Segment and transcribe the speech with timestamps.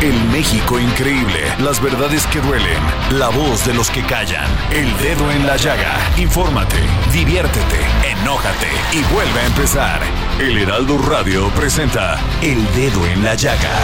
[0.00, 2.78] El México increíble, las verdades que duelen,
[3.18, 5.98] la voz de los que callan, el dedo en la llaga.
[6.16, 6.76] Infórmate,
[7.12, 10.00] diviértete, enójate y vuelve a empezar.
[10.38, 13.76] El Heraldo Radio presenta El Dedo en la Llaga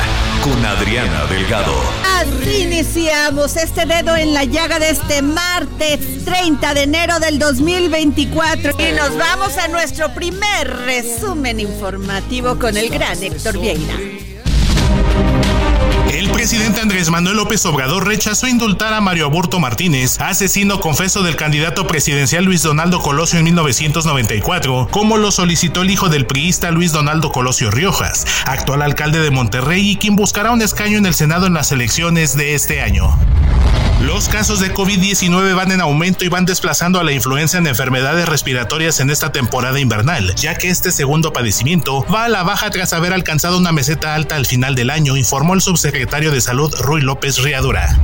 [0.45, 1.75] con Adriana Delgado.
[2.21, 8.77] Así iniciamos este dedo en la llaga de este martes 30 de enero del 2024
[8.79, 13.97] y nos vamos a nuestro primer resumen informativo con el gran Héctor Vieira.
[16.13, 21.37] El presidente Andrés Manuel López Obrador rechazó indultar a Mario Aburto Martínez, asesino confeso del
[21.37, 26.93] candidato presidencial Luis Donaldo Colosio en 1994, como lo solicitó el hijo del priista Luis
[26.93, 31.47] Donaldo Colosio Riojas, actual alcalde de Monterrey y quien buscará un escaño en el Senado
[31.47, 33.19] en las elecciones de este año.
[34.07, 38.29] Los casos de COVID-19 van en aumento y van desplazando a la influenza en enfermedades
[38.29, 42.93] respiratorias en esta temporada invernal, ya que este segundo padecimiento va a la baja tras
[42.93, 47.01] haber alcanzado una meseta alta al final del año, informó el subsecretario de Salud Ruy
[47.01, 47.99] López Riadura.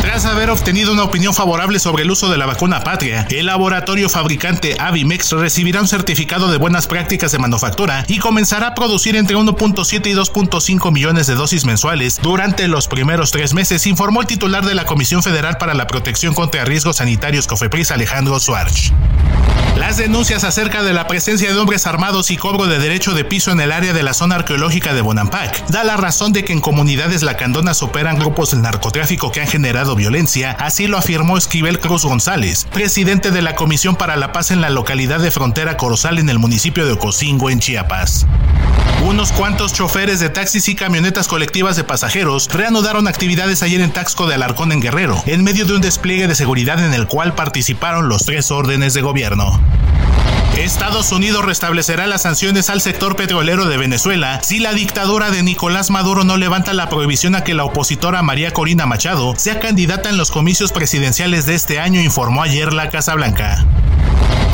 [0.00, 4.08] Tras haber obtenido una opinión favorable sobre el uso de la vacuna patria, el laboratorio
[4.08, 9.36] fabricante Avimex recibirá un certificado de buenas prácticas de manufactura y comenzará a producir entre
[9.36, 14.64] 1.7 y 2.5 millones de dosis mensuales durante los primeros tres meses, informó el titular
[14.64, 18.92] de la Comisión Federal para la Protección contra Riesgos Sanitarios COFEPRIS Alejandro Suárez.
[19.80, 23.50] Las denuncias acerca de la presencia de hombres armados y cobro de derecho de piso
[23.50, 26.60] en el área de la zona arqueológica de Bonampak da la razón de que en
[26.60, 32.04] comunidades lacandonas operan grupos de narcotráfico que han generado violencia, así lo afirmó Esquivel Cruz
[32.04, 36.28] González, presidente de la Comisión para la Paz en la localidad de Frontera Corozal en
[36.28, 38.26] el municipio de Ocosingo, en Chiapas.
[39.04, 44.26] Unos cuantos choferes de taxis y camionetas colectivas de pasajeros reanudaron actividades ayer en Taxco
[44.26, 48.08] de Alarcón en Guerrero, en medio de un despliegue de seguridad en el cual participaron
[48.08, 49.58] los tres órdenes de gobierno.
[50.56, 55.90] Estados Unidos restablecerá las sanciones al sector petrolero de Venezuela si la dictadura de Nicolás
[55.90, 60.16] Maduro no levanta la prohibición a que la opositora María Corina Machado sea candidata en
[60.16, 63.64] los comicios presidenciales de este año, informó ayer la Casa Blanca.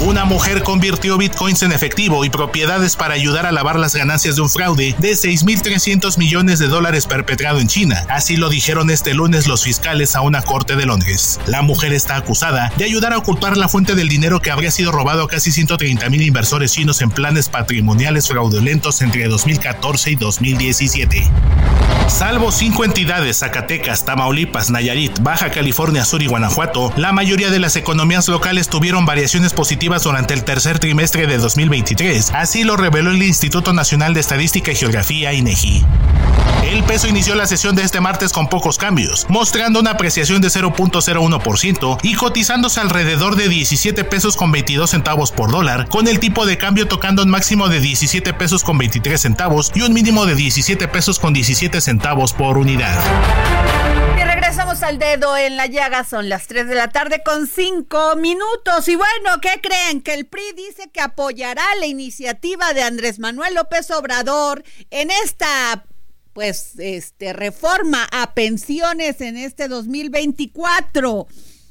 [0.00, 4.42] Una mujer convirtió bitcoins en efectivo y propiedades para ayudar a lavar las ganancias de
[4.42, 8.04] un fraude de 6.300 millones de dólares perpetrado en China.
[8.10, 11.40] Así lo dijeron este lunes los fiscales a una corte de Londres.
[11.46, 14.92] La mujer está acusada de ayudar a ocultar la fuente del dinero que habría sido
[14.92, 21.30] robado a casi 130 mil inversores chinos en planes patrimoniales fraudulentos entre 2014 y 2017.
[22.06, 27.74] Salvo cinco entidades, Zacatecas, Tamaulipas, Nayarit, Baja California Sur y Guanajuato, la mayoría de las
[27.74, 32.32] economías locales tuvieron variaciones positivas durante el tercer trimestre de 2023.
[32.34, 35.84] Así lo reveló el Instituto Nacional de Estadística y Geografía, INEGI.
[36.64, 40.48] El peso inició la sesión de este martes con pocos cambios, mostrando una apreciación de
[40.48, 46.44] 0.01% y cotizándose alrededor de 17 pesos con 22 centavos por dólar, con el tipo
[46.44, 50.34] de cambio tocando un máximo de 17 pesos con 23 centavos y un mínimo de
[50.34, 52.98] 17 pesos con 17 centavos por unidad.
[54.46, 58.86] Regresamos al dedo en la llaga, son las 3 de la tarde con 5 minutos.
[58.86, 60.00] Y bueno, ¿qué creen?
[60.00, 65.84] Que el PRI dice que apoyará la iniciativa de Andrés Manuel López Obrador en esta
[66.32, 71.26] pues este reforma a pensiones en este 2024.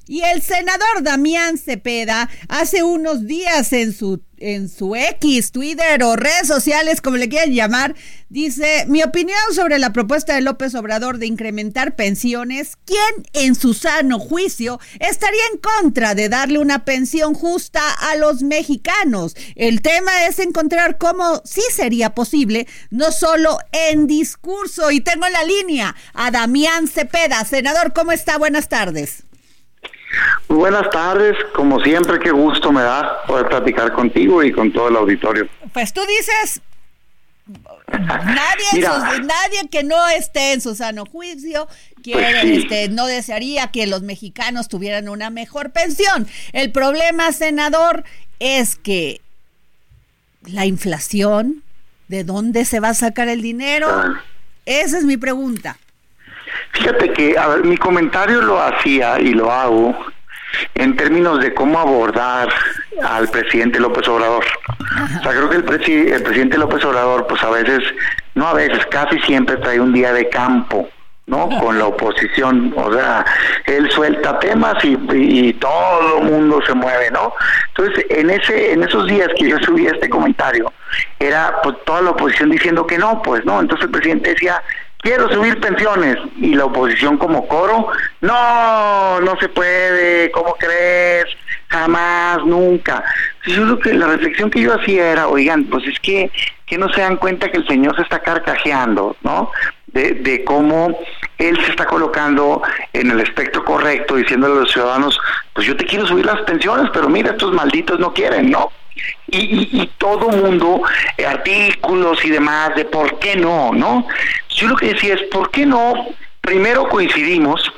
[0.07, 6.15] Y el senador Damián Cepeda hace unos días en su en su X, Twitter o
[6.15, 7.95] redes sociales, como le quieran llamar,
[8.29, 13.73] dice, mi opinión sobre la propuesta de López Obrador de incrementar pensiones, ¿quién en su
[13.73, 19.35] sano juicio estaría en contra de darle una pensión justa a los mexicanos?
[19.55, 24.91] El tema es encontrar cómo sí sería posible, no solo en discurso.
[24.91, 27.43] Y tengo en la línea a Damián Cepeda.
[27.45, 28.37] Senador, ¿cómo está?
[28.37, 29.24] Buenas tardes.
[30.47, 34.95] Buenas tardes, como siempre, qué gusto me da poder platicar contigo y con todo el
[34.95, 35.47] auditorio.
[35.73, 36.61] Pues tú dices,
[37.91, 41.67] nadie, nadie que no esté en su sano juicio
[42.01, 46.27] quiere, pues este, no desearía que los mexicanos tuvieran una mejor pensión.
[46.53, 48.03] El problema, senador,
[48.39, 49.21] es que
[50.45, 51.63] la inflación,
[52.07, 53.87] ¿de dónde se va a sacar el dinero?
[53.89, 54.21] Ah.
[54.65, 55.77] Esa es mi pregunta.
[56.71, 59.95] Fíjate que, a mi comentario lo hacía y lo hago
[60.75, 62.49] en términos de cómo abordar
[63.03, 64.45] al presidente López Obrador.
[65.19, 67.83] O sea, creo que el, el presidente López Obrador, pues a veces,
[68.35, 70.89] no a veces, casi siempre trae un día de campo.
[71.27, 71.49] ¿no?
[71.59, 73.25] Con la oposición, o sea,
[73.65, 77.33] él suelta temas y, y, todo el mundo se mueve, ¿no?
[77.69, 80.71] Entonces, en ese, en esos días que yo subí este comentario,
[81.19, 83.59] era pues toda la oposición diciendo que no, pues, ¿no?
[83.59, 84.61] Entonces el presidente decía,
[85.05, 87.89] quiero subir pensiones y la oposición como coro,
[88.21, 91.25] no, no se puede, ¿cómo crees?
[91.67, 93.03] Jamás, nunca.
[93.45, 96.31] Yo creo que la reflexión que yo hacía era, oigan, pues es que,
[96.65, 99.51] que no se dan cuenta que el señor se está carcajeando, ¿no?
[99.85, 100.97] De, de cómo
[101.37, 105.19] él se está colocando en el espectro correcto, diciéndole a los ciudadanos,
[105.53, 108.71] pues yo te quiero subir las pensiones, pero mira, estos malditos no quieren, ¿no?
[109.27, 110.81] Y, y, todo mundo,
[111.17, 114.07] eh, artículos y demás, de por qué no, ¿no?
[114.49, 115.93] Yo lo que decía es, ¿por qué no
[116.41, 117.71] primero coincidimos,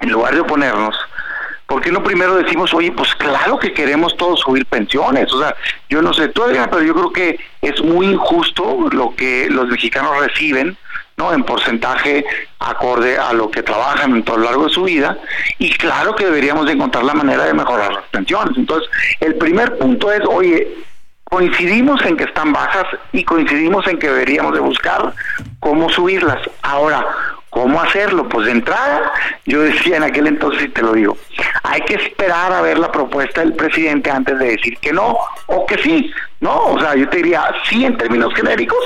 [0.00, 0.94] en lugar de oponernos,
[1.66, 5.32] ¿por qué no primero decimos, oye, pues claro que queremos todos subir pensiones?
[5.32, 5.54] O sea,
[5.88, 10.18] yo no sé todavía, pero yo creo que es muy injusto lo que los mexicanos
[10.18, 10.76] reciben
[11.18, 11.32] ¿no?
[11.32, 12.24] En porcentaje
[12.60, 15.18] acorde a lo que trabajan todo lo largo de su vida
[15.58, 18.56] y claro que deberíamos de encontrar la manera de mejorar las pensiones.
[18.56, 18.88] Entonces,
[19.20, 20.68] el primer punto es, oye,
[21.24, 25.12] coincidimos en que están bajas y coincidimos en que deberíamos de buscar
[25.60, 26.38] cómo subirlas.
[26.62, 27.04] Ahora,
[27.50, 28.28] ¿Cómo hacerlo?
[28.28, 29.12] Pues de entrada,
[29.46, 31.16] yo decía en aquel entonces y te lo digo,
[31.62, 35.16] hay que esperar a ver la propuesta del presidente antes de decir que no
[35.46, 36.66] o que sí, ¿no?
[36.66, 38.78] O sea, yo te diría sí en términos genéricos,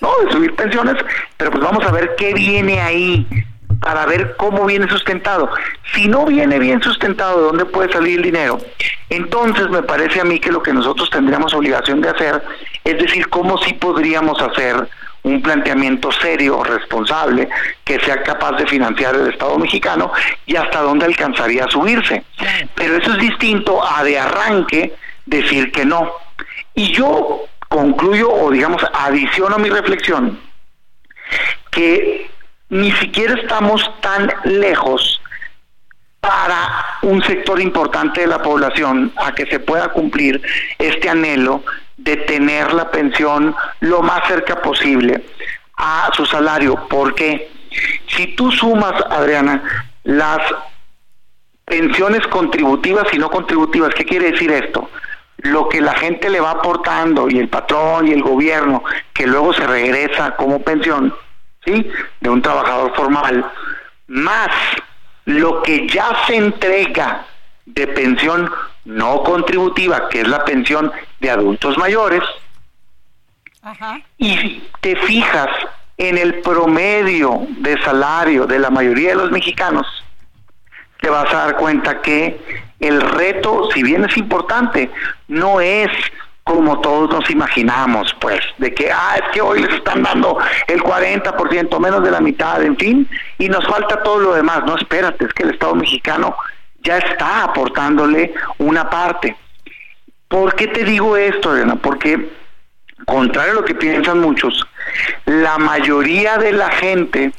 [0.00, 0.10] ¿no?
[0.24, 0.96] De subir pensiones,
[1.36, 3.26] pero pues vamos a ver qué viene ahí
[3.80, 5.50] para ver cómo viene sustentado.
[5.94, 8.58] Si no viene bien sustentado, ¿de dónde puede salir el dinero?
[9.10, 12.42] Entonces me parece a mí que lo que nosotros tendríamos obligación de hacer
[12.82, 14.88] es decir cómo sí podríamos hacer
[15.26, 17.48] un planteamiento serio, responsable,
[17.84, 20.12] que sea capaz de financiar el Estado mexicano
[20.46, 22.22] y hasta dónde alcanzaría a subirse.
[22.76, 24.94] Pero eso es distinto a de arranque
[25.26, 26.12] decir que no.
[26.74, 30.38] Y yo concluyo o digamos adiciono a mi reflexión
[31.72, 32.30] que
[32.68, 35.20] ni siquiera estamos tan lejos
[36.20, 40.40] para un sector importante de la población a que se pueda cumplir
[40.78, 41.64] este anhelo
[42.06, 45.26] de tener la pensión lo más cerca posible
[45.76, 46.86] a su salario.
[46.88, 47.50] Porque
[48.06, 49.62] si tú sumas, Adriana,
[50.04, 50.38] las
[51.64, 54.88] pensiones contributivas y no contributivas, ¿qué quiere decir esto?
[55.38, 59.52] Lo que la gente le va aportando y el patrón y el gobierno, que luego
[59.52, 61.12] se regresa como pensión,
[61.64, 61.90] ¿sí?
[62.20, 63.44] De un trabajador formal,
[64.06, 64.50] más
[65.24, 67.26] lo que ya se entrega
[67.66, 68.48] de pensión
[68.86, 70.90] no contributiva, que es la pensión
[71.20, 72.22] de adultos mayores,
[74.16, 75.48] y si te fijas
[75.96, 79.86] en el promedio de salario de la mayoría de los mexicanos,
[81.00, 82.40] te vas a dar cuenta que
[82.78, 84.90] el reto, si bien es importante,
[85.28, 85.90] no es
[86.44, 90.80] como todos nos imaginamos, pues, de que, ah, es que hoy les están dando el
[90.80, 94.62] 40%, menos de la mitad, en fin, y nos falta todo lo demás.
[94.64, 96.36] No, espérate, es que el Estado mexicano
[96.86, 99.36] ya está aportándole una parte.
[100.28, 101.76] ¿Por qué te digo esto, Elena?
[101.76, 102.30] Porque,
[103.04, 104.64] contrario a lo que piensan muchos,
[105.26, 107.32] la mayoría de la gente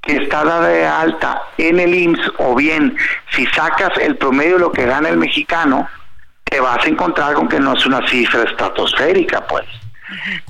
[0.00, 2.96] que está dada de alta en el IMSS, o bien
[3.30, 5.88] si sacas el promedio de lo que gana el mexicano,
[6.44, 9.64] te vas a encontrar con que no es una cifra estratosférica, pues.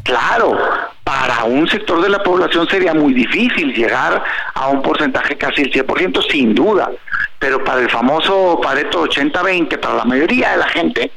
[0.02, 0.58] Claro,
[1.04, 4.22] para un sector de la población sería muy difícil llegar
[4.54, 6.90] a un porcentaje casi el 100%, sin duda,
[7.38, 11.12] pero para el famoso Pareto 80-20, para la mayoría de la gente,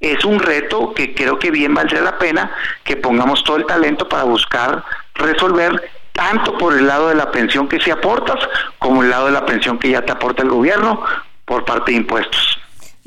[0.00, 2.50] es un reto que creo que bien valdría la pena
[2.84, 7.68] que pongamos todo el talento para buscar resolver tanto por el lado de la pensión
[7.68, 8.36] que se aportas
[8.78, 11.02] como el lado de la pensión que ya te aporta el gobierno
[11.44, 12.57] por parte de impuestos.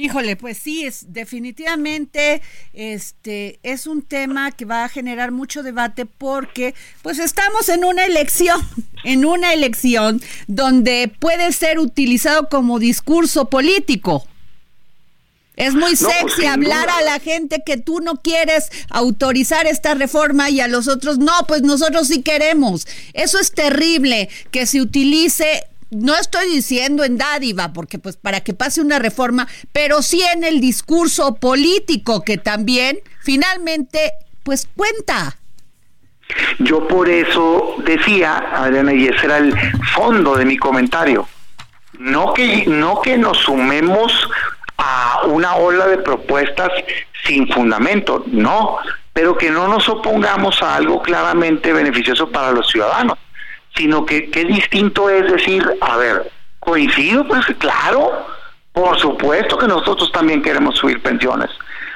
[0.01, 2.41] Híjole, pues sí, es definitivamente
[2.74, 8.05] este es un tema que va a generar mucho debate porque pues estamos en una
[8.05, 8.60] elección,
[9.03, 14.25] en una elección donde puede ser utilizado como discurso político.
[15.55, 20.50] Es muy pues, sexy hablar a la gente que tú no quieres autorizar esta reforma
[20.50, 22.88] y a los otros no, pues nosotros sí queremos.
[23.13, 28.53] Eso es terrible que se utilice no estoy diciendo en dádiva, porque pues para que
[28.53, 35.38] pase una reforma, pero sí en el discurso político que también finalmente pues cuenta.
[36.60, 39.53] Yo por eso decía, Adriana, y ese era el
[39.93, 41.27] fondo de mi comentario,
[42.00, 44.29] no que, no que nos sumemos
[44.77, 46.69] a una ola de propuestas
[47.25, 48.77] sin fundamento, no,
[49.13, 53.17] pero que no nos opongamos a algo claramente beneficioso para los ciudadanos,
[53.75, 58.28] sino que qué distinto es decir, a ver, coincido, pues claro,
[58.74, 61.50] por supuesto que nosotros también queremos subir pensiones.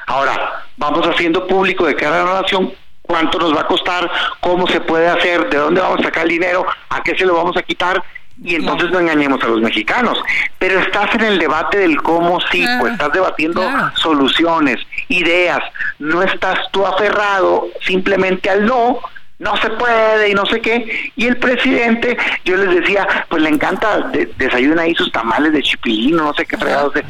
[0.07, 4.67] Ahora, vamos haciendo público de cara a la nación cuánto nos va a costar, cómo
[4.67, 7.55] se puede hacer, de dónde vamos a sacar el dinero, a qué se lo vamos
[7.57, 8.03] a quitar
[8.43, 10.21] y entonces no engañemos a los mexicanos.
[10.59, 13.61] Pero estás en el debate del cómo sí, pues estás debatiendo
[13.95, 14.77] soluciones,
[15.07, 15.59] ideas,
[15.99, 18.99] no estás tú aferrado simplemente al no,
[19.39, 21.11] no se puede y no sé qué.
[21.15, 25.61] Y el presidente, yo les decía, pues le encanta de, desayunar ahí sus tamales de
[25.61, 27.03] chipilino, no sé qué fregados de,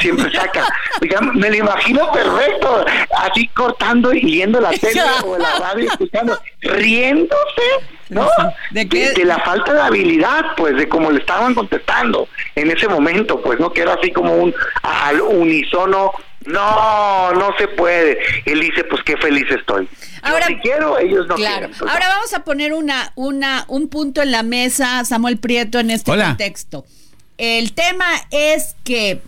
[0.00, 0.66] siempre saca.
[1.34, 2.84] me lo imagino perfecto,
[3.18, 7.62] así cortando y yendo la tele o la radio, escuchando, riéndose,
[8.08, 8.26] ¿no?
[8.70, 13.40] ¿De, de, la falta de habilidad, pues, de cómo le estaban contestando en ese momento,
[13.42, 13.72] pues, ¿no?
[13.72, 16.12] Que era así como un al unísono
[16.46, 18.18] no, no se puede.
[18.44, 19.88] Él dice, pues qué feliz estoy.
[20.22, 21.68] Ahora, si quiero, ellos no claro.
[21.68, 25.90] Pues, Ahora vamos a poner una, una, un punto en la mesa, Samuel Prieto, en
[25.90, 26.84] este contexto.
[27.38, 29.20] El tema es que,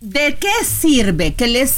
[0.00, 1.68] ¿de qué sirve que le,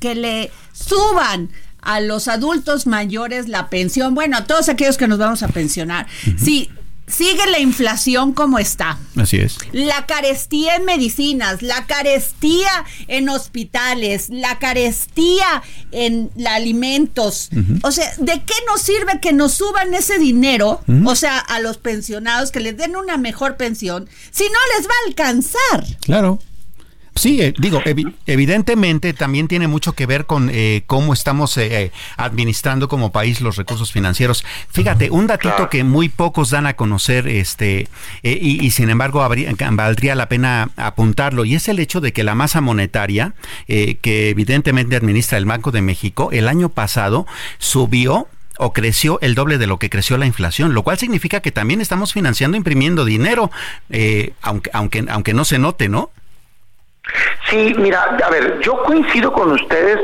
[0.00, 1.50] que le suban
[1.82, 4.14] a los adultos mayores la pensión?
[4.14, 6.06] Bueno, a todos aquellos que nos vamos a pensionar.
[6.36, 6.70] Sí,
[7.08, 8.98] sigue la inflación como está.
[9.16, 9.58] Así es.
[9.72, 12.70] La carestía en medicinas, la carestía
[13.06, 17.50] en hospitales, la carestía en alimentos.
[17.82, 20.82] O sea, ¿de qué nos sirve que nos suban ese dinero?
[21.04, 24.92] O sea, a los pensionados, que les den una mejor pensión, si no les va
[24.92, 25.96] a alcanzar.
[26.00, 26.38] Claro.
[27.18, 27.82] Sí, eh, digo,
[28.26, 33.56] evidentemente también tiene mucho que ver con eh, cómo estamos eh, administrando como país los
[33.56, 34.44] recursos financieros.
[34.70, 37.88] Fíjate, un datito que muy pocos dan a conocer, este,
[38.22, 39.28] y, sin embargo
[39.70, 43.34] valdría la pena apuntarlo, y es el hecho de que la masa monetaria
[43.66, 47.26] que evidentemente administra el Banco de México el año pasado
[47.58, 51.50] subió o creció el doble de lo que creció la inflación, lo cual significa que
[51.50, 53.50] también estamos financiando imprimiendo dinero,
[54.42, 56.10] aunque, aunque, aunque no se note, ¿no?
[57.48, 60.00] Sí, mira, a ver, yo coincido con ustedes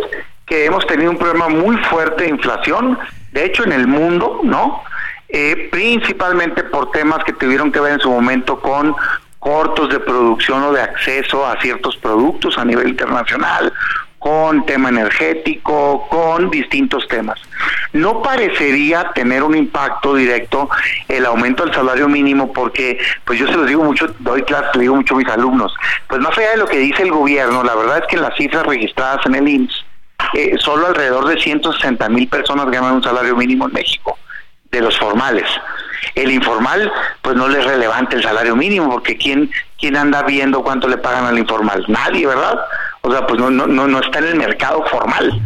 [0.47, 2.99] que hemos tenido un problema muy fuerte de inflación,
[3.33, 4.83] de hecho en el mundo, ¿no?
[5.29, 8.95] Eh, principalmente por temas que tuvieron que ver en su momento con
[9.39, 13.73] cortos de producción o de acceso a ciertos productos a nivel internacional,
[14.25, 17.39] con tema energético, con distintos temas.
[17.93, 20.71] No parecería tener un impacto directo
[21.09, 24.83] el aumento del salario mínimo porque, pues yo se los digo mucho, doy clases, le
[24.83, 25.75] digo mucho a mis alumnos,
[26.09, 28.65] pues más allá de lo que dice el gobierno, la verdad es que las cifras
[28.65, 29.85] registradas en el IMSS,
[30.33, 34.19] eh, solo alrededor de 160 mil personas ganan un salario mínimo en México,
[34.71, 35.45] de los formales.
[36.15, 36.91] El informal,
[37.21, 41.27] pues no les relevante el salario mínimo, porque ¿quién, quién anda viendo cuánto le pagan
[41.27, 41.85] al informal?
[41.89, 42.59] Nadie, ¿verdad?
[43.05, 45.41] O sea, pues no, no, no, está en el mercado formal.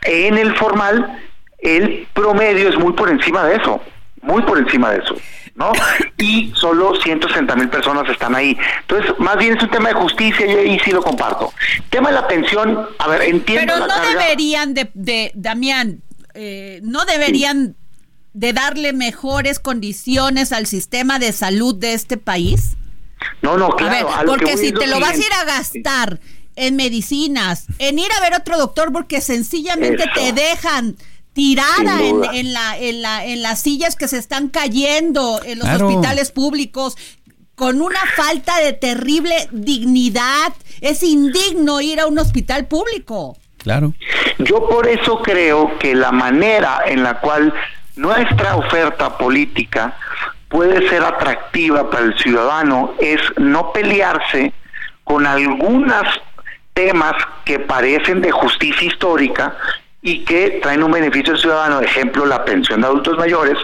[0.00, 1.20] En el formal,
[1.58, 3.82] el promedio es muy por encima de eso,
[4.22, 5.14] muy por encima de eso.
[5.54, 5.72] ¿no?
[6.16, 8.56] Y solo 160 mil personas están ahí.
[8.80, 11.52] Entonces, más bien es un tema de justicia y ahí sí lo comparto.
[11.90, 13.74] tema de la pensión, a ver, entiendo.
[13.74, 16.00] Pero no deberían de, de Damián,
[16.32, 17.76] eh, no deberían
[18.32, 22.78] de darle mejores condiciones al sistema de salud de este país.
[23.42, 24.08] No, no, claro.
[24.26, 26.18] porque si te lo vas a ir a gastar
[26.56, 30.96] en medicinas, en ir a ver otro doctor porque sencillamente te dejan
[31.32, 36.30] tirada en, la, en, la, en las sillas que se están cayendo en los hospitales
[36.30, 36.96] públicos
[37.54, 40.52] con una falta de terrible dignidad.
[40.80, 43.36] Es indigno ir a un hospital público.
[43.58, 43.92] Claro.
[44.38, 47.54] Yo por eso creo que la manera en la cual
[47.94, 49.96] nuestra oferta política
[50.48, 54.52] puede ser atractiva para el ciudadano es no pelearse
[55.04, 56.02] con algunas
[56.74, 57.14] temas
[57.44, 59.56] que parecen de justicia histórica
[60.00, 63.56] y que traen un beneficio al ciudadano, ejemplo, la pensión de adultos mayores,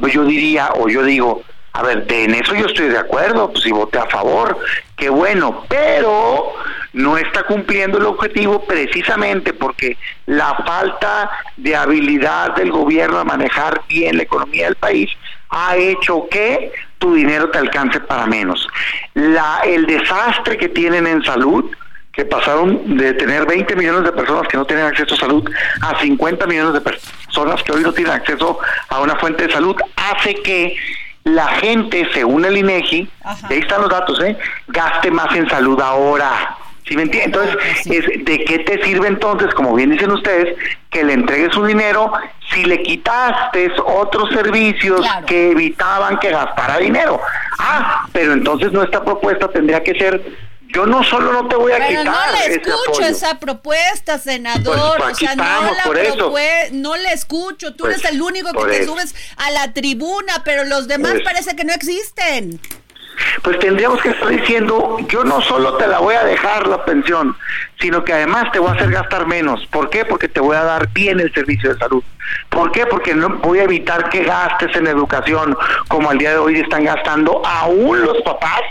[0.00, 1.42] pues yo diría o yo digo,
[1.74, 4.58] a ver, en eso yo estoy de acuerdo, pues si voté a favor,
[4.96, 6.52] qué bueno, pero
[6.92, 13.82] no está cumpliendo el objetivo precisamente porque la falta de habilidad del gobierno a manejar
[13.88, 15.10] bien la economía del país
[15.48, 18.66] ha hecho que tu dinero te alcance para menos.
[19.14, 21.70] La, el desastre que tienen en salud,
[22.12, 25.50] que pasaron de tener 20 millones de personas que no tienen acceso a salud
[25.80, 29.74] a 50 millones de personas que hoy no tienen acceso a una fuente de salud,
[29.96, 30.76] hace que
[31.24, 34.36] la gente, según el INEGI, ahí están los datos, ¿eh?
[34.68, 36.56] gaste más en salud ahora.
[36.86, 37.26] ¿Sí me entiendes?
[37.26, 40.58] Entonces, es, ¿de qué te sirve entonces, como bien dicen ustedes,
[40.90, 42.12] que le entregues su dinero
[42.50, 47.20] si le quitaste otros servicios que evitaban que gastara dinero?
[47.58, 50.22] Ah, pero entonces nuestra propuesta tendría que ser
[50.72, 52.04] yo no solo no te voy a quitar.
[52.04, 54.98] No le escucho esa propuesta, senador.
[54.98, 57.74] Pues, o sea, no la, no le escucho.
[57.74, 61.24] Tú eres pues, el único que te subes a la tribuna, pero los demás pues,
[61.24, 62.60] parece que no existen.
[63.42, 67.36] Pues tendríamos que estar diciendo, yo no solo te la voy a dejar la pensión,
[67.78, 69.66] sino que además te voy a hacer gastar menos.
[69.66, 70.04] ¿Por qué?
[70.04, 72.02] Porque te voy a dar bien el servicio de salud.
[72.48, 72.86] ¿Por qué?
[72.86, 75.56] Porque no voy a evitar que gastes en educación
[75.88, 78.62] como al día de hoy están gastando aún los papás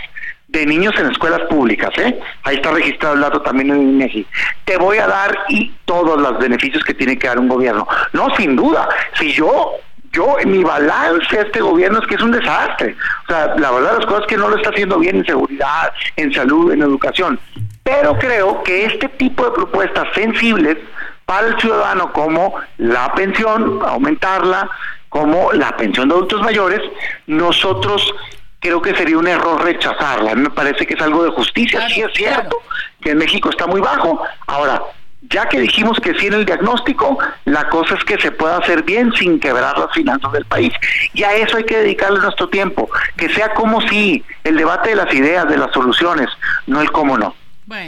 [0.52, 2.20] de niños en escuelas públicas, ¿eh?
[2.44, 4.26] Ahí está registrado el dato también en INEGI.
[4.66, 7.88] Te voy a dar y todos los beneficios que tiene que dar un gobierno.
[8.12, 8.86] No, sin duda.
[9.18, 9.72] Si yo
[10.12, 12.94] yo, mi balance a este gobierno es que es un desastre.
[13.24, 16.32] O sea, la verdad las cosas que no lo está haciendo bien en seguridad, en
[16.34, 17.40] salud, en educación.
[17.82, 20.76] Pero creo que este tipo de propuestas sensibles
[21.24, 24.68] para el ciudadano como la pensión, aumentarla,
[25.08, 26.80] como la pensión de adultos mayores,
[27.26, 28.14] nosotros
[28.62, 30.34] creo que sería un error rechazarla.
[30.34, 31.86] Me parece que es algo de justicia.
[31.88, 32.56] sí es cierto
[33.02, 34.22] que en México está muy bajo.
[34.46, 34.80] Ahora,
[35.22, 38.84] ya que dijimos que sí en el diagnóstico, la cosa es que se pueda hacer
[38.84, 40.72] bien sin quebrar las finanzas del país.
[41.12, 42.88] Y a eso hay que dedicarle nuestro tiempo.
[43.16, 46.28] Que sea como sí, el debate de las ideas, de las soluciones,
[46.66, 47.34] no el cómo no.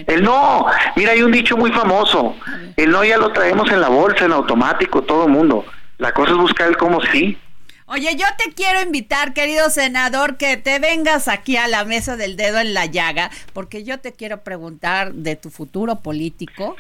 [0.07, 0.67] El no,
[0.97, 2.35] mira, hay un dicho muy famoso.
[2.77, 5.65] El no ya lo traemos en la bolsa, en automático, todo el mundo.
[5.99, 7.39] La cosa es buscar el cómo sí.
[7.87, 12.35] Oye, yo te quiero invitar, querido senador, que te vengas aquí a la mesa del
[12.35, 16.77] dedo en la llaga, porque yo te quiero preguntar de tu futuro político,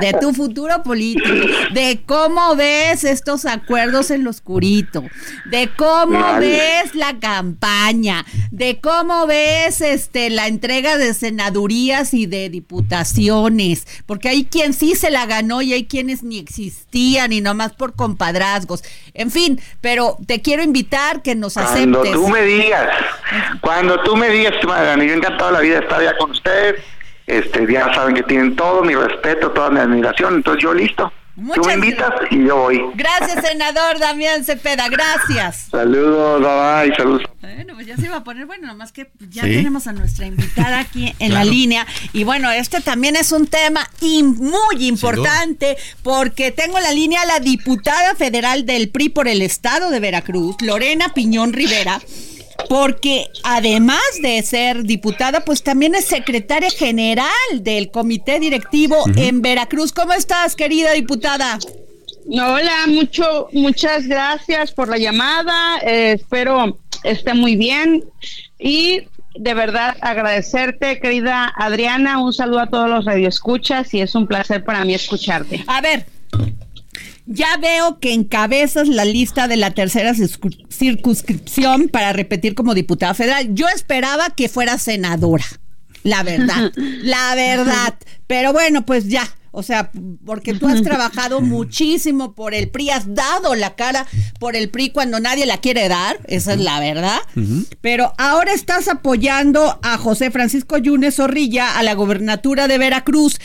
[0.00, 1.28] de, tu futuro político,
[1.74, 5.02] de cómo ves estos acuerdos en lo oscurito,
[5.46, 12.50] de cómo ves la campaña, de cómo ves este la entrega de senadurías y de
[12.50, 17.72] diputaciones, porque hay quien sí se la ganó y hay quienes ni existían y nomás
[17.72, 18.84] por compadrazgos.
[19.12, 21.90] En fin, pero te quiero invitar que nos aceptes.
[21.90, 22.88] Cuando tú me digas,
[23.60, 26.82] cuando tú me digas, madre, yo encantado la vida de estar ya con ustedes,
[27.26, 31.12] este, ya saben que tienen todo mi respeto, toda mi admiración, entonces yo listo.
[31.54, 32.80] Tú me invitas y yo voy.
[32.94, 35.68] Gracias, senador Damián Cepeda, gracias.
[35.70, 37.22] Saludos, bye, saludos.
[37.40, 40.80] Bueno, pues ya se iba a poner, bueno, nomás que ya tenemos a nuestra invitada
[40.80, 41.86] aquí en la línea.
[42.12, 48.16] Y bueno, este también es un tema muy importante porque tengo la línea la diputada
[48.16, 52.00] federal del PRI por el estado de Veracruz, Lorena Piñón Rivera
[52.68, 57.28] porque además de ser diputada, pues también es secretaria general
[57.60, 59.92] del comité directivo en Veracruz.
[59.92, 61.58] ¿Cómo estás, querida diputada?
[62.30, 65.78] Hola, mucho, muchas gracias por la llamada.
[65.82, 68.04] Eh, espero esté muy bien
[68.58, 69.02] y
[69.34, 72.20] de verdad agradecerte, querida Adriana.
[72.22, 75.64] Un saludo a todos los radioescuchas y es un placer para mí escucharte.
[75.66, 76.06] A ver,
[77.28, 83.54] ya veo que encabezas la lista de la tercera circunscripción para repetir como diputada federal.
[83.54, 85.44] Yo esperaba que fuera senadora,
[86.02, 87.94] la verdad, la verdad.
[88.26, 89.90] Pero bueno, pues ya, o sea,
[90.24, 94.06] porque tú has trabajado muchísimo por el PRI, has dado la cara
[94.40, 97.18] por el PRI cuando nadie la quiere dar, esa es la verdad.
[97.82, 103.38] Pero ahora estás apoyando a José Francisco Yunes Zorrilla a la gobernatura de Veracruz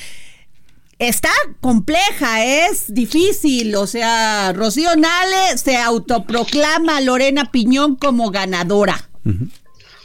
[1.08, 1.30] está
[1.62, 3.76] compleja, es difícil.
[3.76, 9.10] O sea, Rocío Nale se autoproclama Lorena Piñón como ganadora.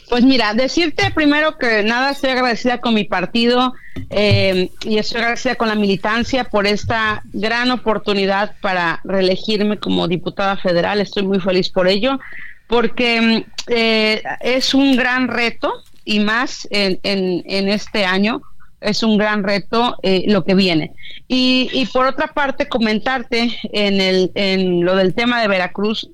[0.09, 3.73] Pues mira, decirte primero que nada, estoy agradecida con mi partido
[4.09, 10.57] eh, y estoy agradecida con la militancia por esta gran oportunidad para reelegirme como diputada
[10.57, 10.99] federal.
[10.99, 12.19] Estoy muy feliz por ello,
[12.67, 15.71] porque eh, es un gran reto
[16.05, 18.41] y más en, en este año
[18.81, 20.93] es un gran reto eh, lo que viene.
[21.27, 26.09] Y, y, por otra parte, comentarte en, el, en lo del tema de Veracruz,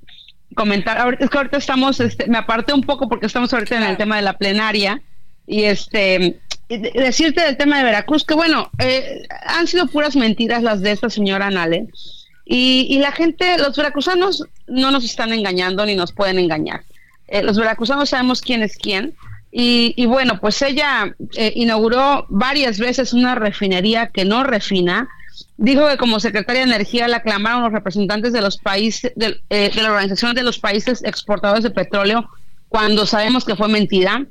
[0.55, 3.83] comentar, ahorita, es que ahorita estamos, este, me aparté un poco porque estamos ahorita en
[3.83, 5.01] el tema de la plenaria
[5.47, 10.81] y este decirte del tema de Veracruz que bueno, eh, han sido puras mentiras las
[10.81, 11.87] de esta señora Nale
[12.43, 16.83] y, y, la gente, los veracruzanos no nos están engañando ni nos pueden engañar.
[17.27, 19.15] Eh, los veracruzanos sabemos quién es quién
[19.57, 25.07] y, bueno, pues ella eh, inauguró varias veces una refinería que no refina.
[25.55, 29.71] Dijo que como secretaria de Energía la aclamaron los representantes de los países, de, eh,
[29.75, 32.29] la Organización de los Países Exportadores de Petróleo,
[32.67, 34.25] cuando sabemos que fue mentira.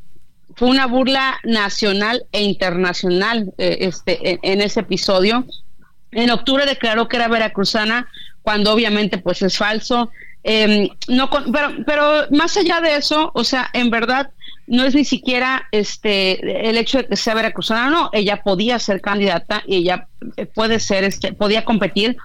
[0.57, 5.47] Fue una burla nacional e internacional eh, este, en, en ese episodio.
[6.13, 8.09] En octubre declaró que era veracruzana,
[8.43, 10.11] cuando obviamente pues es falso
[10.47, 14.31] Em, no pero, pero más allá de eso, o sea, en verdad
[14.66, 19.00] no es ni siquiera este el hecho de que sea veracruzana, no, ella podía ser
[19.00, 22.16] candidata y ella eh, puede ser, este, podía competir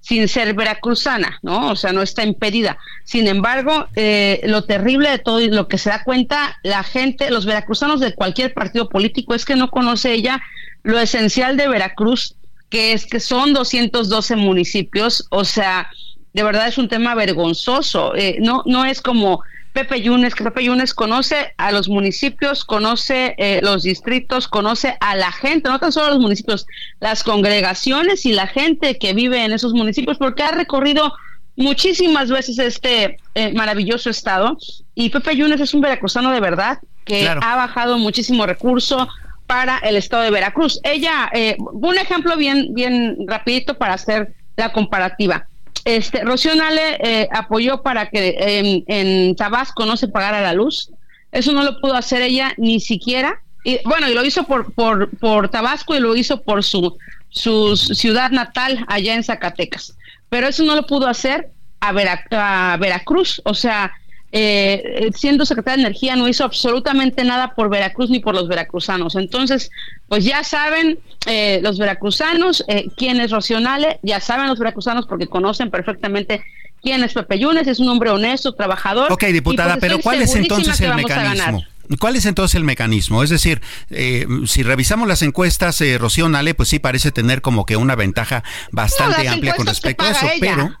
[0.00, 1.70] sin ser veracruzana, ¿no?
[1.70, 2.78] O sea, no está impedida.
[3.04, 7.30] Sin embargo, eh, lo terrible de todo y lo que se da cuenta la gente,
[7.30, 10.40] los veracruzanos de cualquier partido político, es que no conoce ella
[10.82, 12.36] lo esencial de Veracruz,
[12.70, 15.90] que es que son 212 municipios, o sea,
[16.32, 18.14] de verdad es un tema vergonzoso.
[18.14, 19.42] Eh, no, no es como
[19.78, 25.14] Pepe Yunes, que Pepe Yunes conoce a los municipios, conoce eh, los distritos, conoce a
[25.14, 26.66] la gente, no tan solo a los municipios,
[26.98, 31.14] las congregaciones y la gente que vive en esos municipios, porque ha recorrido
[31.54, 34.58] muchísimas veces este eh, maravilloso estado.
[34.96, 39.08] Y Pepe Yunes es un veracruzano de verdad, que ha bajado muchísimo recurso
[39.46, 40.80] para el estado de Veracruz.
[40.82, 45.47] Ella, eh, un ejemplo bien, bien rapidito para hacer la comparativa.
[45.88, 50.90] Este, Rocío Nale eh, apoyó para que en, Tabasco no se pagara la luz.
[51.32, 53.40] Eso no lo pudo hacer ella ni siquiera.
[53.64, 56.98] Y, bueno, y lo hizo por, por, por Tabasco y lo hizo por su,
[57.30, 59.96] su ciudad natal allá en Zacatecas.
[60.28, 63.40] Pero eso no lo pudo hacer a, a Veracruz.
[63.46, 63.90] O sea,
[64.30, 69.16] eh, siendo secretaria de Energía, no hizo absolutamente nada por Veracruz ni por los veracruzanos.
[69.16, 69.70] Entonces,
[70.08, 75.26] pues ya saben eh, los veracruzanos eh, quién es Rocionale, ya saben los veracruzanos porque
[75.26, 76.42] conocen perfectamente
[76.82, 79.12] quién es Pepe Yunes, es un hombre honesto, trabajador.
[79.12, 81.64] Ok, diputada, pues pero ¿cuál es entonces el mecanismo?
[81.98, 83.22] ¿Cuál es entonces el mecanismo?
[83.22, 87.64] Es decir, eh, si revisamos las encuestas, eh, Rocío Nale, pues sí parece tener como
[87.64, 90.78] que una ventaja bastante amplia con respecto a eso, pero...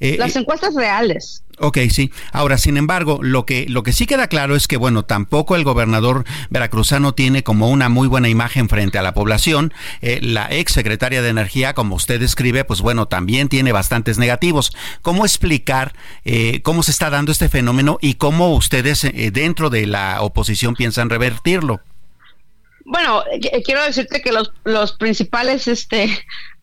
[0.00, 1.42] Eh, las encuestas reales.
[1.58, 2.12] Ok, sí.
[2.32, 5.64] Ahora, sin embargo, lo que, lo que sí queda claro es que, bueno, tampoco el
[5.64, 9.72] gobernador veracruzano tiene como una muy buena imagen frente a la población.
[10.02, 14.76] Eh, la ex secretaria de Energía, como usted describe, pues bueno, también tiene bastantes negativos.
[15.00, 15.94] ¿Cómo explicar
[16.26, 20.74] eh, cómo se está dando este fenómeno y cómo ustedes eh, dentro de la oposición
[20.74, 21.80] piensan revertirlo?
[22.84, 23.24] Bueno,
[23.64, 26.08] quiero decirte que los, los principales este,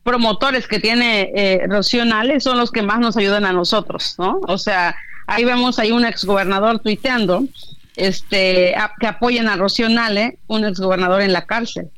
[0.03, 2.03] promotores que tiene eh, Rocío
[2.39, 4.39] son los que más nos ayudan a nosotros, ¿no?
[4.47, 4.95] O sea,
[5.27, 7.45] ahí vemos ahí un exgobernador tuiteando
[7.95, 11.89] este, que apoyen a Rocío Nale, un exgobernador en la cárcel.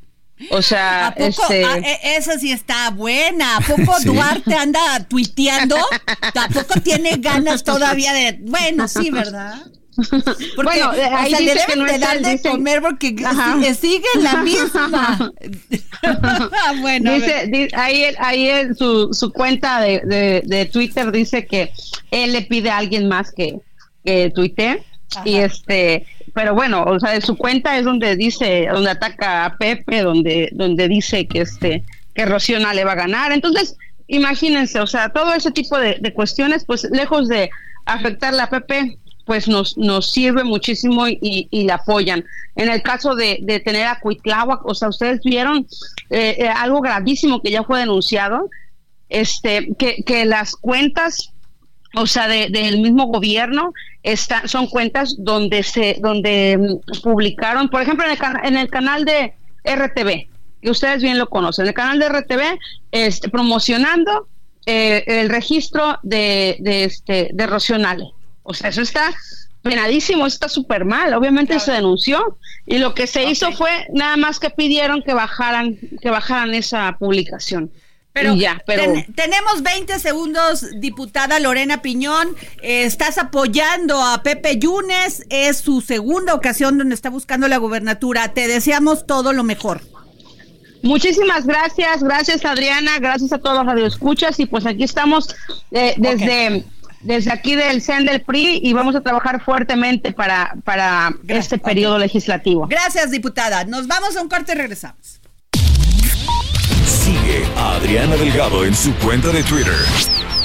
[0.50, 1.64] O sea, este...
[1.64, 3.56] Ah, e, esa sí está buena.
[3.56, 5.76] ¿A poco Duarte anda tuiteando?
[6.34, 8.38] ¿Tampoco tiene ganas todavía de...
[8.42, 9.62] Bueno, sí, ¿verdad?
[10.62, 13.16] bueno, ahí dice que no de dar de comer porque
[13.78, 15.32] sigue la misma.
[16.80, 21.72] bueno, dice, ahí, ahí en su, su cuenta de, de, Twitter dice que
[22.10, 23.58] él le pide a alguien más que,
[24.04, 24.84] que tuite
[25.24, 26.04] y este
[26.36, 30.86] pero bueno, o sea, su cuenta es donde dice, donde ataca a Pepe, donde, donde
[30.86, 31.82] dice que este,
[32.14, 33.32] que Rociona le va a ganar.
[33.32, 37.48] Entonces, imagínense, o sea, todo ese tipo de, de cuestiones, pues lejos de
[37.86, 42.24] afectarle a Pepe, pues nos, nos sirve muchísimo y, y la apoyan.
[42.54, 45.66] En el caso de, de tener a Cuitláhuac, o sea, ustedes vieron
[46.08, 48.48] eh, eh, algo gravísimo que ya fue denunciado,
[49.08, 51.32] este, que, que las cuentas,
[51.94, 58.06] o sea, del mismo gobierno, está, son cuentas donde se, donde mm, publicaron, por ejemplo,
[58.06, 59.34] en el, en el canal de
[59.64, 60.28] RTV,
[60.62, 62.58] que ustedes bien lo conocen, en el canal de RTV,
[62.92, 64.28] este, promocionando
[64.66, 68.12] eh, el registro de, de, este, de Rocionale.
[68.46, 69.14] O sea, eso está
[69.62, 71.12] penadísimo, está súper mal.
[71.14, 75.76] Obviamente se denunció y lo que se hizo fue nada más que pidieron que bajaran,
[76.00, 77.70] que bajaran esa publicación.
[78.12, 78.94] Pero, ya, pero...
[79.14, 82.34] tenemos 20 segundos, diputada Lorena Piñón.
[82.62, 85.26] Eh, estás apoyando a Pepe Yunes.
[85.28, 88.32] Es su segunda ocasión donde está buscando la gubernatura.
[88.32, 89.82] Te deseamos todo lo mejor.
[90.82, 95.34] Muchísimas gracias, gracias Adriana, gracias a todos los radioescuchas y pues aquí estamos
[95.72, 96.64] eh, desde
[97.06, 101.98] desde aquí del CEN del PRI y vamos a trabajar fuertemente para, para este periodo
[101.98, 102.66] legislativo.
[102.66, 103.64] Gracias, diputada.
[103.64, 105.20] Nos vamos a un corte y regresamos.
[106.84, 109.74] Sigue a Adriana Delgado en su cuenta de Twitter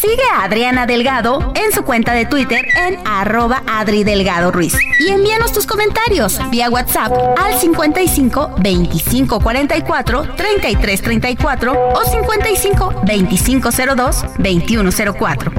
[0.00, 4.72] Sigue a Adriana Delgado en su cuenta de Twitter en arroba Adri Delgado Ruiz.
[4.98, 13.70] Y envíanos tus comentarios vía WhatsApp al 55 25 44 33 34 o 55 25
[13.70, 15.52] 02 21 04.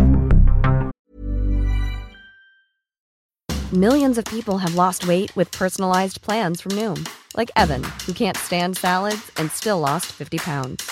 [3.72, 8.38] Millions of people have lost weight with personalized plans from Noom, like Evan, who can't
[8.38, 10.92] stand salads and still lost 50 pounds.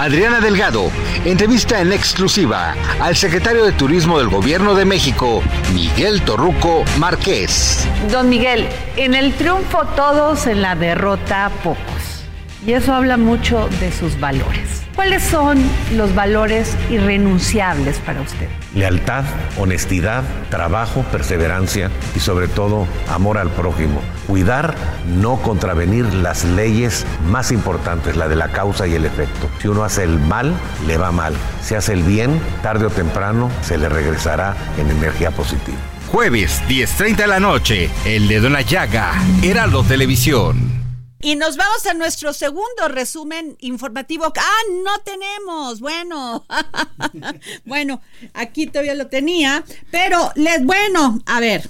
[0.00, 0.90] Adriana Delgado
[1.26, 5.42] entrevista en exclusiva al secretario de Turismo del Gobierno de México,
[5.74, 7.86] Miguel Torruco Márquez.
[8.10, 12.24] Don Miguel, en el triunfo todos, en la derrota pocos.
[12.66, 14.79] Y eso habla mucho de sus valores.
[14.94, 15.58] ¿Cuáles son
[15.96, 18.48] los valores irrenunciables para usted?
[18.74, 19.24] Lealtad,
[19.58, 24.02] honestidad, trabajo, perseverancia y sobre todo amor al prójimo.
[24.26, 24.74] Cuidar,
[25.06, 29.48] no contravenir las leyes más importantes, la de la causa y el efecto.
[29.60, 30.54] Si uno hace el mal,
[30.86, 31.34] le va mal.
[31.62, 35.78] Si hace el bien, tarde o temprano se le regresará en energía positiva.
[36.08, 40.79] Jueves, 10.30 de la noche, El Dedo en la Llaga, Heraldo Televisión.
[41.22, 44.32] Y nos vamos a nuestro segundo resumen informativo.
[44.36, 45.80] Ah, no tenemos.
[45.80, 46.46] Bueno,
[47.64, 48.00] bueno,
[48.32, 51.68] aquí todavía lo tenía, pero les, bueno, a ver,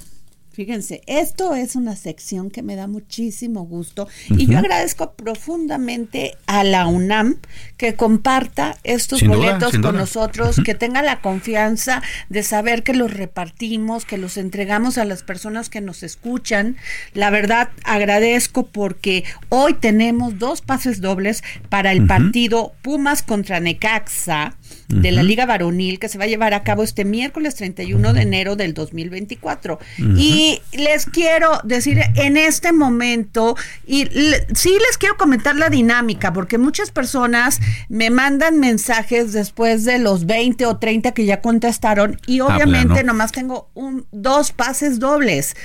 [0.52, 6.64] Fíjense, esto es una sección que me da muchísimo gusto y yo agradezco profundamente a
[6.64, 7.38] la UNAM
[7.80, 14.04] que comparta estos boletos con nosotros, que tenga la confianza de saber que los repartimos,
[14.04, 16.76] que los entregamos a las personas que nos escuchan.
[17.14, 24.56] La verdad, agradezco porque hoy tenemos dos pases dobles para el partido Pumas contra Necaxa
[24.88, 28.22] de la Liga Varonil que se va a llevar a cabo este miércoles 31 de
[28.22, 29.78] enero del 2024.
[30.16, 34.06] Y les quiero decir en este momento, y
[34.54, 40.26] sí les quiero comentar la dinámica, porque muchas personas me mandan mensajes después de los
[40.26, 45.56] 20 o 30 que ya contestaron y ah, obviamente nomás tengo un, dos pases dobles.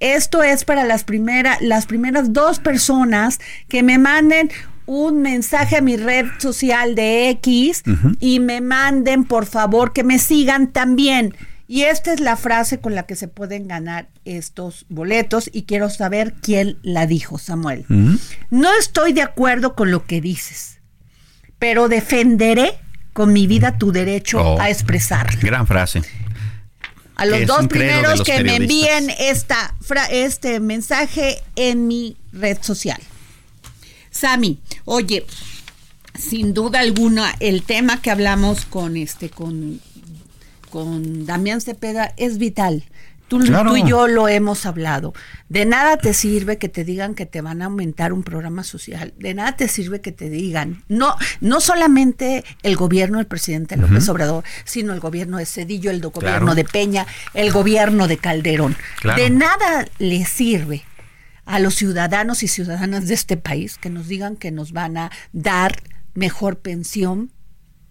[0.00, 4.50] Esto es para las, primeras las primeras dos personas que me manden
[4.86, 7.82] un mensaje a mi red social de X
[8.20, 11.34] y me manden, por favor, que me sigan también.
[11.66, 15.90] Y esta es la frase con la que se pueden ganar estos boletos y quiero
[15.90, 17.84] saber quién la dijo, Samuel.
[18.48, 20.77] No estoy de acuerdo con lo que dices,
[21.58, 22.78] pero defenderé
[23.12, 25.38] con mi vida tu derecho oh, a expresar.
[25.40, 26.02] Gran frase.
[27.16, 29.74] A los dos primeros que me envíen esta,
[30.10, 33.00] este mensaje en mi red social.
[34.10, 35.26] Sami, oye,
[36.16, 39.80] sin duda alguna, el tema que hablamos con este, con,
[40.70, 42.84] con Damián Cepeda es vital.
[43.28, 45.12] Tú, tú, y yo lo hemos hablado.
[45.48, 49.12] De nada te sirve que te digan que te van a aumentar un programa social.
[49.18, 54.08] De nada te sirve que te digan, no, no solamente el gobierno del presidente López
[54.08, 58.76] Obrador, sino el gobierno de Cedillo, el gobierno de Peña, el gobierno de Calderón.
[59.16, 60.84] De nada le sirve
[61.44, 65.10] a los ciudadanos y ciudadanas de este país que nos digan que nos van a
[65.32, 65.76] dar
[66.14, 67.30] mejor pensión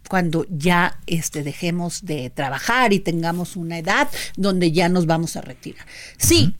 [0.08, 5.42] cuando ya este, dejemos de trabajar y tengamos una edad donde ya nos vamos a
[5.42, 5.86] retirar.
[6.18, 6.56] Sí,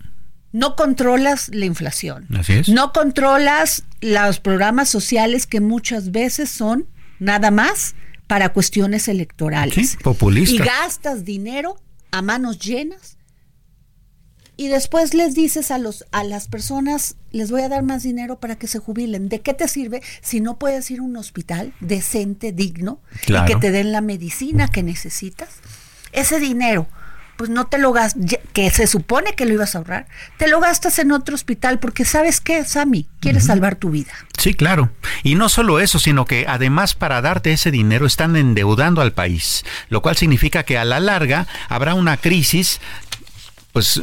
[0.52, 2.28] no controlas la inflación.
[2.68, 6.88] No controlas los programas sociales que muchas veces son
[7.20, 7.96] nada más
[8.28, 9.98] para cuestiones electorales.
[10.04, 10.54] populistas.
[10.54, 11.80] Y gastas dinero
[12.12, 13.17] a manos llenas
[14.58, 18.40] y después les dices a los a las personas les voy a dar más dinero
[18.40, 19.30] para que se jubilen.
[19.30, 23.56] ¿De qué te sirve si no puedes ir a un hospital decente, digno y que
[23.56, 25.50] te den la medicina que necesitas?
[26.12, 26.88] Ese dinero
[27.38, 30.60] pues no te lo gastas, que se supone que lo ibas a ahorrar, te lo
[30.60, 34.12] gastas en otro hospital porque sabes qué, Sammy, quieres salvar tu vida.
[34.40, 34.90] Sí, claro.
[35.24, 39.64] Y no solo eso, sino que además para darte ese dinero están endeudando al país,
[39.90, 42.82] lo cual significa que a la larga habrá una crisis
[43.78, 44.02] pues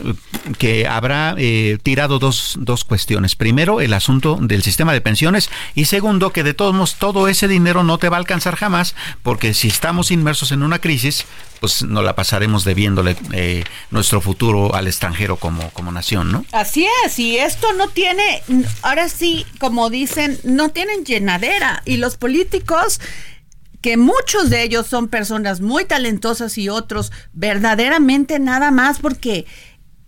[0.57, 3.35] que habrá eh, tirado dos, dos cuestiones.
[3.35, 7.49] Primero, el asunto del sistema de pensiones y segundo, que de todos modos todo ese
[7.49, 11.27] dinero no te va a alcanzar jamás porque si estamos inmersos en una crisis,
[11.59, 16.45] pues no la pasaremos debiéndole eh, nuestro futuro al extranjero como, como nación, ¿no?
[16.53, 18.45] Así es, y esto no tiene,
[18.83, 23.01] ahora sí, como dicen, no tienen llenadera y los políticos
[23.85, 29.45] que muchos de ellos son personas muy talentosas y otros verdaderamente nada más porque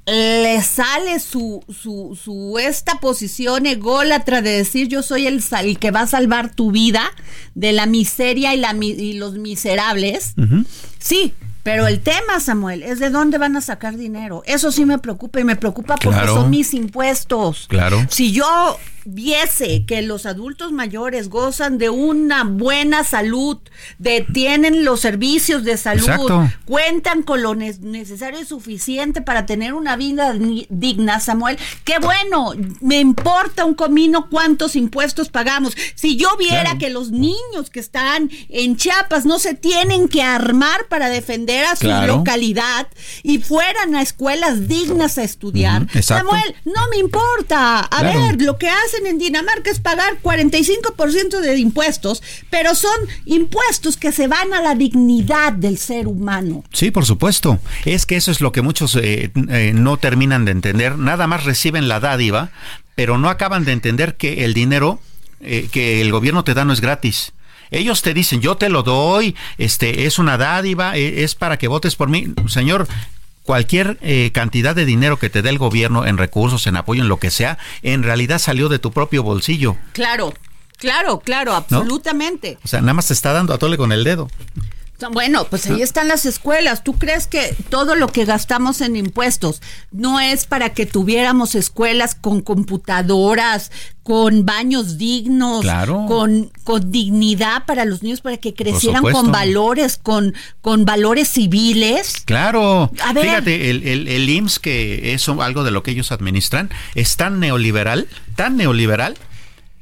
[0.06, 5.90] le sale su, su, su esta posición ególatra de decir yo soy el, el, que
[5.90, 7.02] va a salvar tu vida
[7.54, 10.32] de la miseria y, la, y los miserables.
[10.98, 14.42] Sí, pero el tema, Samuel, es de dónde van a sacar dinero.
[14.46, 17.66] Eso sí me preocupa y me preocupa porque son mis impuestos.
[17.68, 18.06] Claro.
[18.08, 23.58] Si yo viese que los adultos mayores gozan de una buena salud,
[23.98, 26.30] de, tienen los servicios de salud,
[26.64, 30.34] cuentan con lo necesario y suficiente para tener una vida
[30.68, 35.74] digna, Samuel, qué bueno, me importa un comino cuántos impuestos pagamos.
[35.94, 40.88] Si yo viera que los niños que están en Chiapas no se tienen que armar
[40.88, 42.88] para defender a su localidad
[43.22, 47.80] y fueran a escuelas dignas a estudiar, Samuel, no me importa.
[47.80, 53.96] A ver, lo que hace en Dinamarca es pagar 45% de impuestos, pero son impuestos
[53.96, 56.64] que se van a la dignidad del ser humano.
[56.72, 57.58] Sí, por supuesto.
[57.84, 60.96] Es que eso es lo que muchos eh, eh, no terminan de entender.
[60.96, 62.50] Nada más reciben la dádiva,
[62.94, 65.00] pero no acaban de entender que el dinero
[65.40, 67.32] eh, que el gobierno te da no es gratis.
[67.70, 71.96] Ellos te dicen, yo te lo doy, este es una dádiva, es para que votes
[71.96, 72.28] por mí.
[72.46, 72.86] Señor,
[73.46, 77.08] cualquier eh, cantidad de dinero que te dé el gobierno en recursos, en apoyo, en
[77.08, 79.76] lo que sea, en realidad salió de tu propio bolsillo.
[79.92, 80.34] Claro,
[80.76, 82.58] claro, claro, absolutamente.
[82.64, 84.28] O sea, nada más te está dando a tole con el dedo.
[85.12, 86.82] Bueno, pues ahí están las escuelas.
[86.82, 92.14] ¿Tú crees que todo lo que gastamos en impuestos no es para que tuviéramos escuelas
[92.14, 93.70] con computadoras,
[94.02, 95.66] con baños dignos,
[96.06, 102.22] con, con dignidad para los niños, para que crecieran con valores, con, con valores civiles?
[102.24, 102.90] Claro.
[102.94, 107.40] Fíjate, el, el, el IMSS, que es algo de lo que ellos administran, es tan
[107.40, 109.16] neoliberal, tan neoliberal,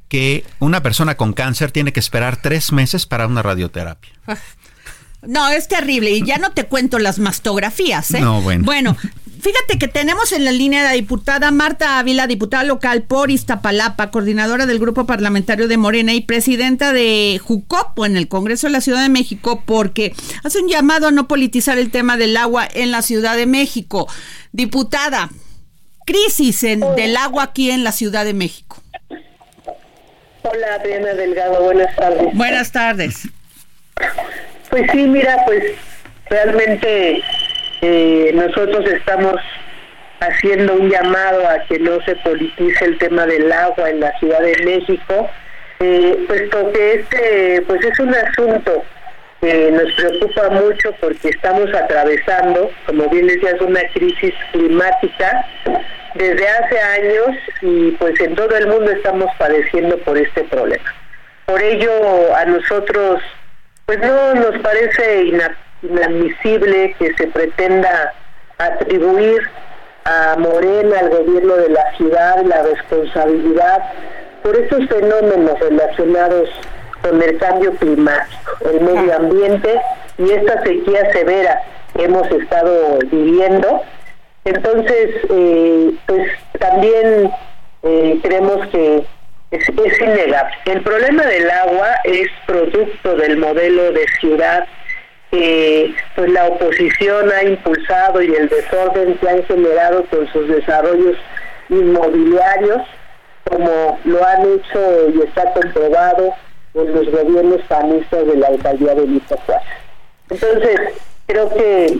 [0.08, 4.12] que una persona con cáncer tiene que esperar tres meses para una radioterapia.
[5.26, 6.10] No, es terrible.
[6.10, 8.20] Y ya no te cuento las mastografías, ¿eh?
[8.20, 8.64] No, bueno.
[8.64, 8.96] Bueno,
[9.40, 14.66] fíjate que tenemos en la línea la diputada Marta Ávila, diputada local por Iztapalapa, coordinadora
[14.66, 19.02] del grupo parlamentario de Morena y presidenta de Jucopo en el Congreso de la Ciudad
[19.02, 23.02] de México, porque hace un llamado a no politizar el tema del agua en la
[23.02, 24.08] Ciudad de México.
[24.52, 25.30] Diputada,
[26.06, 28.82] crisis en, del agua aquí en la Ciudad de México.
[30.42, 32.34] Hola, Adriana Delgado, buenas tardes.
[32.34, 33.28] Buenas tardes.
[34.74, 35.62] Pues sí, mira, pues
[36.28, 37.22] realmente
[37.80, 39.36] eh, nosotros estamos
[40.18, 44.40] haciendo un llamado a que no se politice el tema del agua en la Ciudad
[44.40, 45.30] de México,
[45.78, 48.82] eh, puesto que este pues es un asunto
[49.40, 55.46] que nos preocupa mucho porque estamos atravesando, como bien decías, una crisis climática
[56.16, 60.92] desde hace años y pues en todo el mundo estamos padeciendo por este problema.
[61.46, 63.22] Por ello a nosotros
[63.86, 65.24] pues no nos parece
[65.82, 68.14] inadmisible que se pretenda
[68.58, 69.42] atribuir
[70.04, 73.82] a Morena, al gobierno de la ciudad, la responsabilidad
[74.42, 76.50] por estos fenómenos relacionados
[77.02, 79.80] con el cambio climático, el medio ambiente
[80.18, 81.62] y esta sequía severa
[81.94, 83.82] que hemos estado viviendo.
[84.44, 87.30] Entonces, eh, pues también
[87.82, 89.06] eh, creemos que
[89.54, 90.54] es, innegable.
[90.66, 94.66] El problema del agua es producto del modelo de ciudad
[95.30, 101.16] que pues la oposición ha impulsado y el desorden que han generado con sus desarrollos
[101.68, 102.82] inmobiliarios,
[103.48, 106.34] como lo han hecho y está comprobado
[106.74, 109.64] en los gobiernos panistas de la alcaldía de Iztapalapa.
[110.30, 110.80] Entonces,
[111.26, 111.98] creo que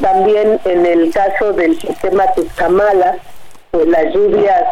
[0.00, 3.16] también en el caso del sistema Tizcamala,
[3.70, 4.64] pues las lluvias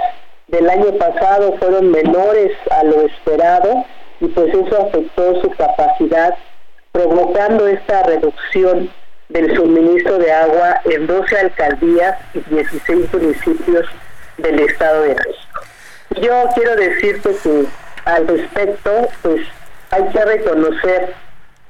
[0.48, 3.84] del año pasado fueron menores a lo esperado
[4.20, 6.34] y pues eso afectó su capacidad,
[6.92, 8.90] provocando esta reducción
[9.28, 13.86] del suministro de agua en 12 alcaldías y 16 municipios
[14.38, 15.60] del Estado de México.
[16.22, 17.66] Yo quiero decirte que
[18.06, 19.42] al respecto, pues
[19.90, 21.14] hay que reconocer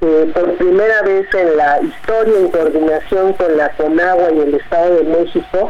[0.00, 4.94] que por primera vez en la historia en coordinación con la CONAGUA y el Estado
[4.96, 5.68] de México,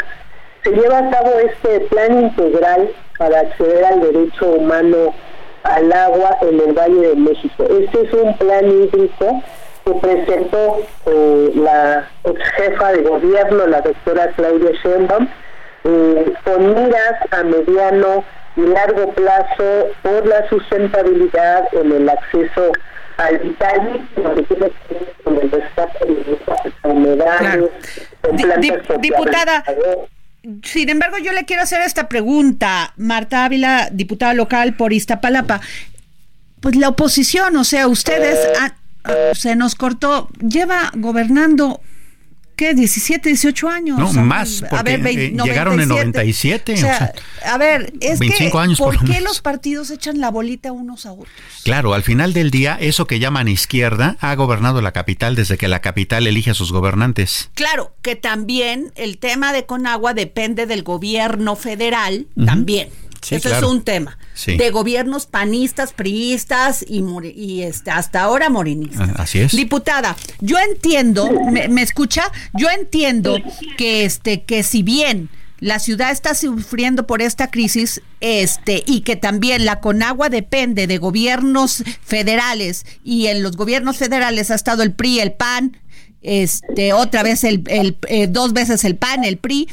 [0.68, 5.14] se lleva a cabo este plan integral para acceder al derecho humano
[5.62, 7.64] al agua en el Valle de México.
[7.64, 9.42] Este es un plan hídrico
[9.84, 15.28] que presentó eh, la ex jefa de gobierno, la doctora Claudia Sheinbaum,
[15.84, 18.24] eh, con miras a mediano
[18.56, 22.72] y largo plazo por la sustentabilidad en el acceso
[23.16, 27.70] al vital, que tiene que ver con el rescate de enfermedades,
[29.00, 29.64] diputada,
[30.62, 35.60] sin embargo, yo le quiero hacer esta pregunta, Marta Ávila, diputada local por Iztapalapa.
[36.60, 38.38] Pues la oposición, o sea, ustedes
[39.34, 41.80] se nos cortó, lleva gobernando
[42.58, 42.74] ¿qué?
[42.74, 43.98] 17, 18 años.
[43.98, 46.74] No, más, porque eh, llegaron en 97.
[46.74, 47.12] O sea,
[47.46, 51.30] a ver, es que, ¿por, qué los partidos echan la bolita unos a otros?
[51.62, 55.68] Claro, al final del día, eso que llaman izquierda ha gobernado la capital desde que
[55.68, 57.50] la capital elige a sus gobernantes.
[57.54, 62.88] Claro, que también el tema de Conagua depende del gobierno federal, también.
[63.30, 64.18] Eso es un tema.
[64.46, 67.04] De gobiernos panistas, priistas y,
[67.34, 69.10] y este, hasta ahora morinistas.
[69.10, 69.52] Ah, así es.
[69.52, 72.30] Diputada, yo entiendo, ¿me, escucha?
[72.54, 73.36] Yo entiendo
[73.76, 75.28] que, este, que si bien
[75.60, 80.98] la ciudad está sufriendo por esta crisis este y que también la Conagua depende de
[80.98, 85.76] gobiernos federales y en los gobiernos federales ha estado el PRI, el PAN,
[86.22, 87.64] este otra vez el,
[88.08, 89.68] eh, dos veces el PAN, el PRI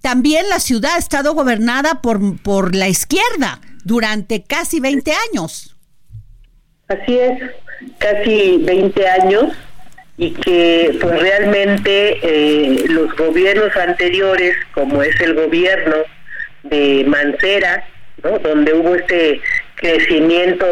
[0.00, 5.76] también la ciudad ha estado gobernada por, por la izquierda durante casi 20 años.
[6.88, 7.42] Así es,
[7.98, 9.52] casi 20 años
[10.16, 15.96] y que pues realmente eh, los gobiernos anteriores, como es el gobierno
[16.64, 17.84] de Mancera,
[18.42, 19.40] donde hubo este
[19.76, 20.66] crecimiento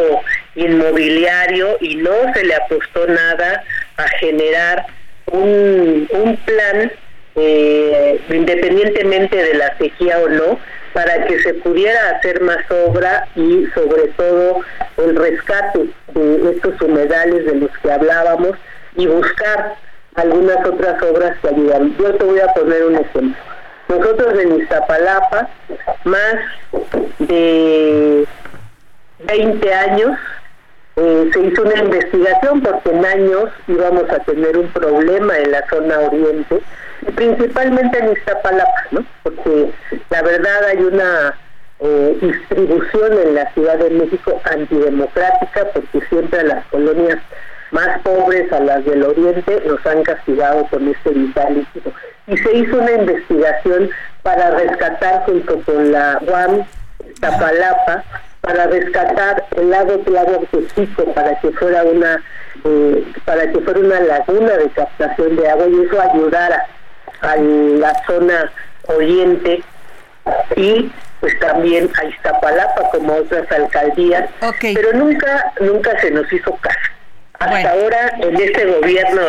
[0.55, 3.63] inmobiliario y no se le apostó nada
[3.95, 4.85] a generar
[5.27, 6.91] un, un plan
[7.37, 10.59] eh, independientemente de la sequía o no,
[10.93, 14.61] para que se pudiera hacer más obra y sobre todo
[14.97, 18.57] el rescate de estos humedales de los que hablábamos
[18.95, 19.75] y buscar
[20.15, 21.95] algunas otras obras que ayudan.
[21.97, 23.37] Yo te voy a poner un ejemplo.
[23.87, 25.47] Nosotros en Iztapalapa,
[26.03, 26.35] más
[27.19, 28.25] de
[29.19, 30.17] 20 años,
[30.95, 35.63] eh, se hizo una investigación porque en años íbamos a tener un problema en la
[35.69, 36.59] zona oriente
[37.15, 39.05] principalmente en Iztapalapa, ¿no?
[39.23, 39.71] Porque
[40.09, 41.37] la verdad hay una
[41.79, 47.19] eh, distribución en la Ciudad de México antidemocrática, porque siempre las colonias
[47.71, 51.67] más pobres, a las del oriente, nos han castigado con este vital.
[52.27, 53.89] Y se hizo una investigación
[54.23, 56.65] para rescatar junto con la UAM
[57.13, 58.03] Iztapalapa,
[58.41, 62.23] para rescatar el lago Tlahuactezico para que fuera una
[62.63, 66.65] eh, para que fuera una laguna de captación de agua y eso ayudara
[67.21, 68.51] a la zona
[68.87, 69.63] oriente
[70.55, 74.29] y pues también a Iztapalapa como otras alcaldías,
[74.61, 76.96] pero nunca nunca se nos hizo caso.
[77.39, 79.21] Hasta ahora en este gobierno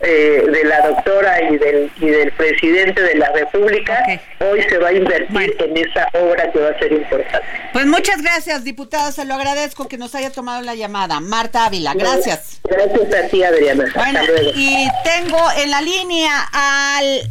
[0.00, 4.02] eh, de la doctora y del y del presidente de la República,
[4.38, 7.46] hoy se va a invertir en esa obra que va a ser importante.
[7.72, 11.20] Pues muchas gracias, diputada, se lo agradezco que nos haya tomado la llamada.
[11.20, 12.60] Marta Ávila, gracias.
[12.64, 13.84] Gracias a ti, Adriana.
[13.94, 14.20] Bueno,
[14.54, 17.22] y tengo en la línea al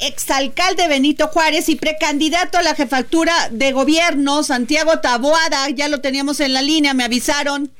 [0.00, 6.40] exalcalde Benito Juárez y precandidato a la jefatura de gobierno, Santiago Taboada, ya lo teníamos
[6.40, 7.70] en la línea, me avisaron.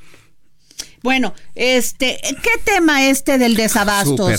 [1.03, 4.29] Bueno, este, ¿qué tema este del desabasto?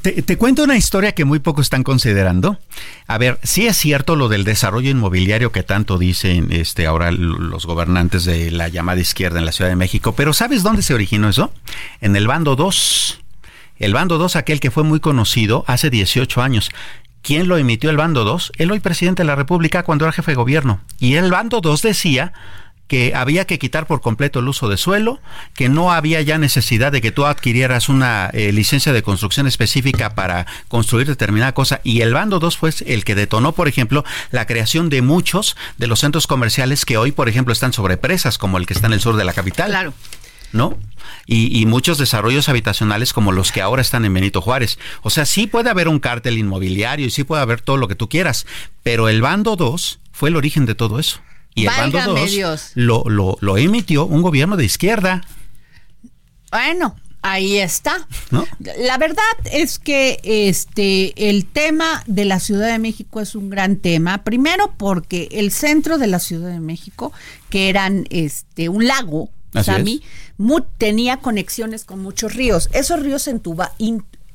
[0.00, 2.58] Te, cuento una historia que muy pocos están considerando.
[3.06, 7.66] A ver, sí es cierto lo del desarrollo inmobiliario que tanto dicen este ahora los
[7.66, 11.28] gobernantes de la llamada izquierda en la Ciudad de México, pero ¿sabes dónde se originó
[11.28, 11.52] eso?
[12.00, 13.20] En el bando 2.
[13.76, 16.70] El bando 2, aquel que fue muy conocido hace 18 años.
[17.20, 18.52] ¿Quién lo emitió el bando 2?
[18.56, 20.80] El hoy presidente de la República cuando era jefe de gobierno.
[20.98, 22.32] Y el bando 2 decía
[22.88, 25.20] que había que quitar por completo el uso de suelo,
[25.54, 30.14] que no había ya necesidad de que tú adquirieras una eh, licencia de construcción específica
[30.14, 31.80] para construir determinada cosa.
[31.82, 35.86] Y el bando 2 fue el que detonó, por ejemplo, la creación de muchos de
[35.86, 38.92] los centros comerciales que hoy, por ejemplo, están sobre presas, como el que está en
[38.92, 39.70] el sur de la capital.
[39.70, 39.94] Claro.
[40.52, 40.78] ¿No?
[41.26, 44.78] Y, y, muchos desarrollos habitacionales como los que ahora están en Benito Juárez.
[45.02, 47.96] O sea, sí puede haber un cártel inmobiliario y sí puede haber todo lo que
[47.96, 48.46] tú quieras,
[48.84, 51.20] pero el bando 2 fue el origen de todo eso.
[51.56, 55.22] Y el bando 2 lo, lo, lo emitió un gobierno de izquierda.
[56.52, 56.94] Bueno,
[57.28, 58.06] Ahí está.
[58.78, 63.78] La verdad es que este el tema de la Ciudad de México es un gran
[63.78, 64.22] tema.
[64.22, 67.12] Primero porque el centro de la Ciudad de México,
[67.50, 69.28] que eran este un lago,
[69.60, 70.04] Sami,
[70.78, 72.70] tenía conexiones con muchos ríos.
[72.72, 73.72] Esos ríos entuba,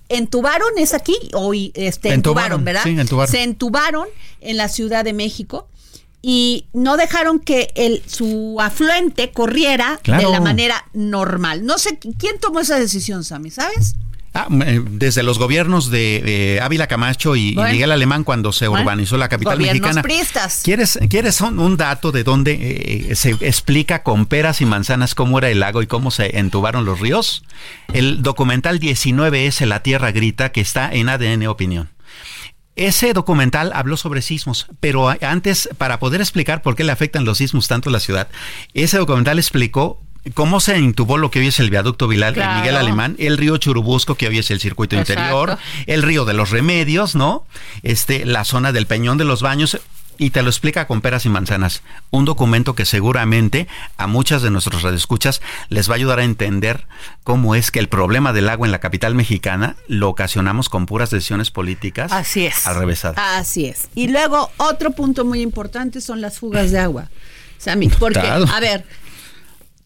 [0.09, 2.83] entubaron es aquí o este entubaron, ¿verdad?
[2.83, 3.31] Sí, entubaron.
[3.31, 4.07] Se entubaron
[4.41, 5.69] en la Ciudad de México
[6.21, 10.27] y no dejaron que el, su afluente corriera Claro.
[10.27, 11.65] de la manera normal.
[11.65, 13.95] No sé quién tomó esa decisión, Sammy, ¿sabes?
[14.33, 17.53] Ah, eh, desde los gobiernos de eh, Ávila Camacho y.
[17.53, 20.01] Miguel Alemán cuando se Bueno, urbanizó la capital mexicana.
[20.01, 20.61] priistas.
[20.63, 25.37] ¿Quieres, quieres un, un dato de dónde eh, se explica con peras y manzanas cómo
[25.39, 27.43] era el lago y cómo se entubaron los ríos?
[27.93, 31.89] El documental 19S La Tierra Grita que está en ADN Opinión.
[32.87, 37.37] Ese documental habló sobre sismos, pero antes, para poder explicar por qué le afectan los
[37.37, 38.27] sismos tanto a la ciudad,
[38.73, 40.01] ese documental explicó
[40.33, 42.51] cómo se intubó lo que hoy es el viaducto Vilal, Claro.
[42.53, 45.21] el Miguel Alemán, el río Churubusco, que hoy es el circuito Exacto.
[45.21, 47.45] interior, el río de los remedios, ¿no?
[47.83, 49.79] Este, la zona del Peñón de los Baños.
[50.21, 51.81] Y te lo explica con peras y manzanas.
[52.11, 53.67] Un documento que seguramente
[53.97, 56.85] a muchas de nuestros radioescuchas les va a ayudar a entender
[57.23, 61.09] cómo es que el problema del agua en la capital mexicana lo ocasionamos con puras
[61.09, 62.11] decisiones políticas.
[62.11, 62.67] Así es.
[62.67, 63.17] Al revésadas.
[63.17, 63.87] Así es.
[63.95, 67.09] Y luego otro punto muy importante son las fugas de agua.
[67.57, 68.85] Sammy, porque, a ver,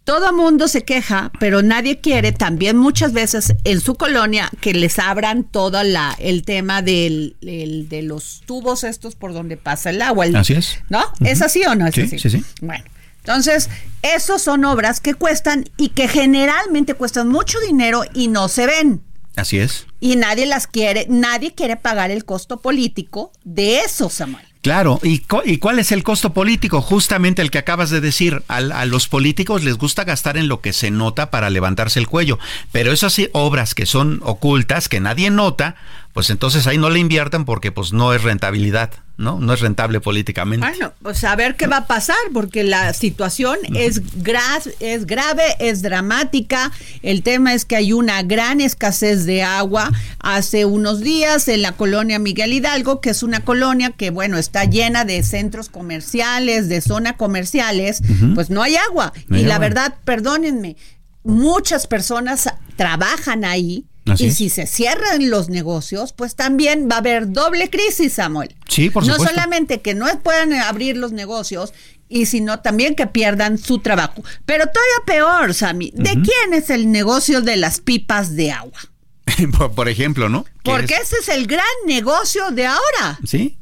[0.06, 4.98] todo mundo se queja, pero nadie quiere también muchas veces en su colonia que les
[5.00, 10.02] abran todo la, el tema del, el- de los tubos estos por donde pasa el
[10.02, 10.26] agua.
[10.28, 10.80] el- Así es.
[10.90, 11.04] ¿No?
[11.22, 12.20] ¿Es así o no es Sí, así?
[12.20, 12.44] sí, sí.
[12.62, 12.86] Bueno,
[13.18, 13.70] entonces,
[14.04, 19.02] esos son obras que cuestan y que generalmente cuestan mucho dinero y no se ven.
[19.36, 19.88] Así es.
[20.00, 24.46] Y nadie las quiere, nadie quiere pagar el costo político de eso, Samuel.
[24.66, 26.82] Claro, ¿Y, ¿y cuál es el costo político?
[26.82, 28.42] Justamente el que acabas de decir.
[28.48, 32.08] Al- a los políticos les gusta gastar en lo que se nota para levantarse el
[32.08, 32.40] cuello,
[32.72, 35.76] pero esas obras que son ocultas, que nadie nota,
[36.16, 39.38] pues entonces ahí no le inviertan porque pues no es rentabilidad, ¿no?
[39.40, 40.66] No es rentable políticamente.
[40.66, 45.44] Bueno, pues a ver qué va a pasar, porque la situación es, gra- es grave,
[45.60, 46.72] es dramática.
[47.04, 49.92] El tema es que hay una gran escasez de agua.
[50.20, 54.64] Hace unos días en la colonia Miguel Hidalgo, que es una colonia que, bueno, está
[54.64, 58.02] llena de centros comerciales, de zonas comerciales,
[58.36, 59.12] pues no hay agua.
[59.28, 60.78] No hay y la verdad, perdónenme,
[61.24, 63.86] muchas personas trabajan ahí.
[64.08, 64.36] Así y es.
[64.38, 68.56] si se cierran los negocios, pues también va a haber doble crisis, Samuel.
[68.70, 69.34] Sí, por no supuesto.
[69.36, 71.74] solamente que no puedan abrir los negocios,
[72.08, 74.24] y sino también que pierdan su trabajo.
[74.46, 78.80] Pero todavía peor, Sammy, ¿de quién es el negocio de las pipas de agua?
[79.76, 80.44] por, ejemplo, ¿no?
[80.64, 83.20] Que Porque es- ese es el gran negocio de ahora.
[83.26, 83.58] Sí,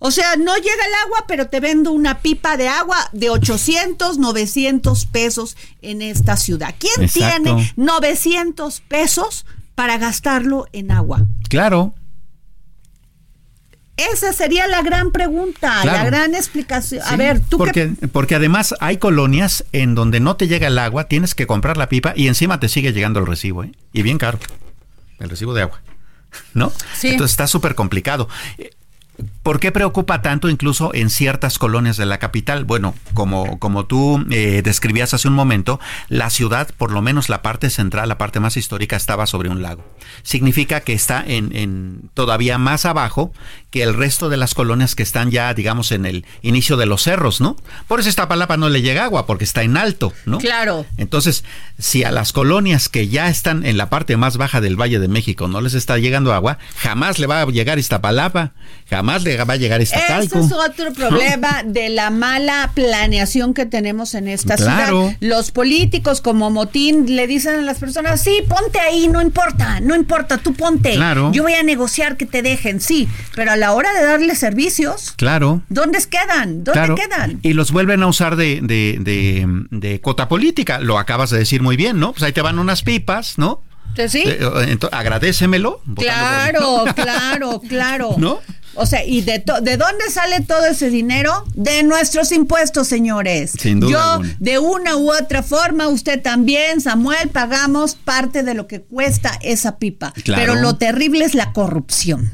[0.00, 4.16] O sea, no llega el agua, pero te vendo una pipa de agua de 800,
[4.18, 6.74] 900 pesos en esta ciudad.
[6.78, 7.42] ¿Quién Exacto.
[7.54, 9.44] tiene 900 pesos
[9.80, 11.26] para gastarlo en agua?
[11.48, 11.94] claro.
[13.96, 17.02] Esa sería la gran pregunta, la gran explicación.
[17.06, 20.78] A ver, tú porque, qué porque además hay colonias en donde no te llega el
[20.78, 23.72] agua, tienes que comprar la pipa y encima te sigue llegando el recibo, ¿eh?
[23.94, 24.38] Y bien caro,
[25.18, 25.80] el recibo de agua,
[26.54, 26.72] ¿no?
[26.94, 27.08] Sí.
[27.08, 28.28] Entonces está súper complicado.
[29.42, 32.64] ¿Por qué preocupa tanto incluso en ciertas colonias de la capital?
[32.64, 37.40] Bueno, como, como tú eh, describías hace un momento, la ciudad, por lo menos la
[37.40, 39.82] parte central, la parte más histórica, estaba sobre un lago.
[40.22, 43.32] Significa que está en, en todavía más abajo
[43.70, 47.02] que el resto de las colonias que están ya, digamos, en el inicio de los
[47.02, 47.56] cerros, ¿no?
[47.88, 50.38] Por eso esta palapa no le llega agua, porque está en alto, ¿no?
[50.38, 50.84] Claro.
[50.96, 51.44] Entonces,
[51.78, 55.08] si a las colonias que ya están en la parte más baja del Valle de
[55.08, 58.52] México no les está llegando agua, jamás le va a llegar Iztapalapa,
[58.88, 60.38] jamás le va a llegar Ese Iztacalco.
[60.40, 65.02] es otro problema de la mala planeación que tenemos en esta Claro.
[65.08, 65.16] ciudad.
[65.20, 69.94] Los políticos como Motín le dicen a las personas, sí, ponte ahí, no importa, no
[69.94, 70.94] importa, tú ponte.
[70.94, 71.30] Claro.
[71.32, 75.12] Yo voy a negociar que te dejen, sí, pero a la hora de darle servicios,
[75.16, 75.62] Claro.
[75.68, 76.64] ¿dónde quedan?
[76.64, 76.94] ¿Dónde Claro.
[76.94, 77.40] quedan?
[77.42, 80.78] Y los vuelven a usar de, de, de, de cuota política.
[80.78, 82.12] Lo acabas de decir muy bien, ¿no?
[82.12, 83.62] Pues ahí te van unas pipas, ¿no?
[84.08, 84.22] Sí.
[84.24, 85.82] Eh, ento- agradécemelo.
[85.84, 88.14] votando por- Claro, claro, claro.
[88.18, 88.40] ¿No?
[88.80, 91.44] O sea, ¿y de, to- de dónde sale todo ese dinero?
[91.54, 93.52] De nuestros impuestos, señores.
[93.60, 94.36] Sin duda Yo, alguna.
[94.40, 99.76] de una u otra forma, usted también, Samuel, pagamos parte de lo que cuesta esa
[99.78, 100.12] pipa.
[100.24, 100.40] Claro.
[100.40, 102.32] Pero lo terrible es la corrupción.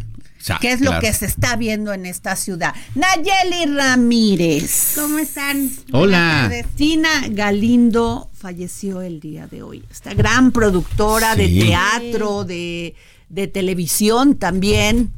[0.61, 2.73] Que es lo que se está viendo en esta ciudad.
[2.95, 4.93] Nayeli Ramírez.
[4.95, 5.69] ¿Cómo están?
[5.93, 6.49] Hola.
[6.77, 9.83] Tina Galindo falleció el día de hoy.
[9.91, 12.95] Esta gran productora de teatro, de,
[13.29, 15.11] de televisión también.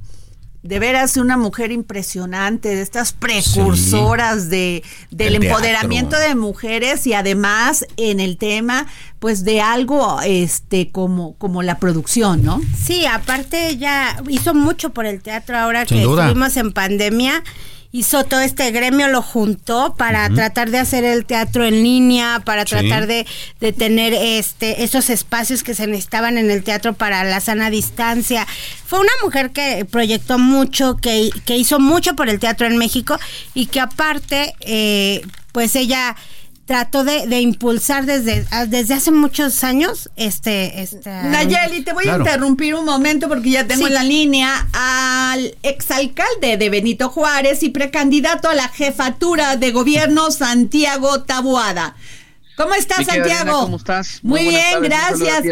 [0.62, 6.28] De veras, una mujer impresionante, de estas precursoras de, del El empoderamiento teatro.
[6.28, 8.86] de mujeres y además en el tema,
[9.18, 12.60] pues de algo este como, como la producción, ¿no?
[12.76, 16.26] Sí, aparte ella hizo mucho por el teatro ahora Sin que duda.
[16.26, 17.44] estuvimos en pandemia
[17.90, 22.64] hizo todo este gremio, lo juntó para tratar de hacer el teatro en línea, para
[22.64, 23.26] tratar de,
[23.60, 28.46] de, tener este esos espacios que se necesitaban en el teatro para la sana distancia.
[28.86, 33.18] Fue una mujer que proyectó mucho, que, que hizo mucho por el teatro en México
[33.54, 35.22] y que aparte, eh,
[35.52, 36.14] pues ella
[36.68, 42.18] trató de, impulsar desde, ah, desde hace muchos años este, este Nayeli, te voy a
[42.18, 47.70] interrumpir un momento porque ya tengo en la línea al exalcalde de Benito Juárez y
[47.70, 51.96] precandidato a la jefatura de gobierno Santiago Tabuada.
[52.58, 53.60] ¿Cómo estás, Santiago?
[53.60, 54.18] ¿Cómo estás?
[54.22, 55.44] Muy, bien, gracias.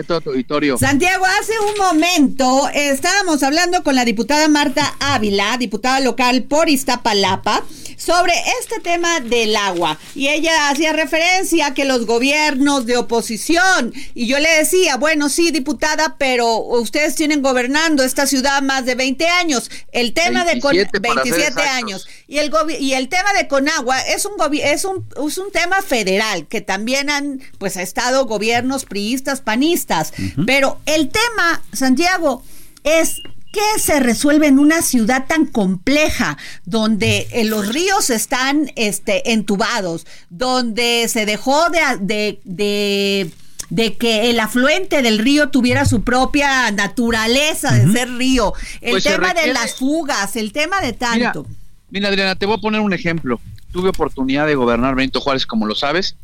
[0.76, 7.62] Santiago, hace un momento estábamos hablando con la diputada Marta Ávila, diputada local por Iztapalapa,
[7.96, 9.96] sobre este tema del agua.
[10.16, 15.28] Y ella hacía referencia a que los gobiernos de oposición, y yo le decía, bueno,
[15.28, 19.70] sí, diputada, pero ustedes tienen gobernando esta ciudad más de 20 años.
[19.92, 22.08] El tema de con 27 años.
[22.28, 26.48] Y el, y el tema de Conagua es un, es, un, es un tema federal
[26.48, 30.12] que también han pues ha estado gobiernos priistas, panistas.
[30.44, 32.42] Pero el tema, Santiago,
[32.82, 33.22] es
[33.52, 40.04] qué se resuelve en una ciudad tan compleja donde eh, los ríos están este, entubados,
[40.28, 43.30] donde se dejó de, de,
[43.70, 49.04] de que el afluente del río tuviera su propia naturaleza de ser río, el pues
[49.04, 51.44] tema de las fugas, el tema de tanto.
[51.44, 51.56] Mira,
[52.04, 53.40] Adriana, te voy a poner un ejemplo.
[53.72, 56.16] Tuve oportunidad de gobernar Benito Juárez, como lo sabes,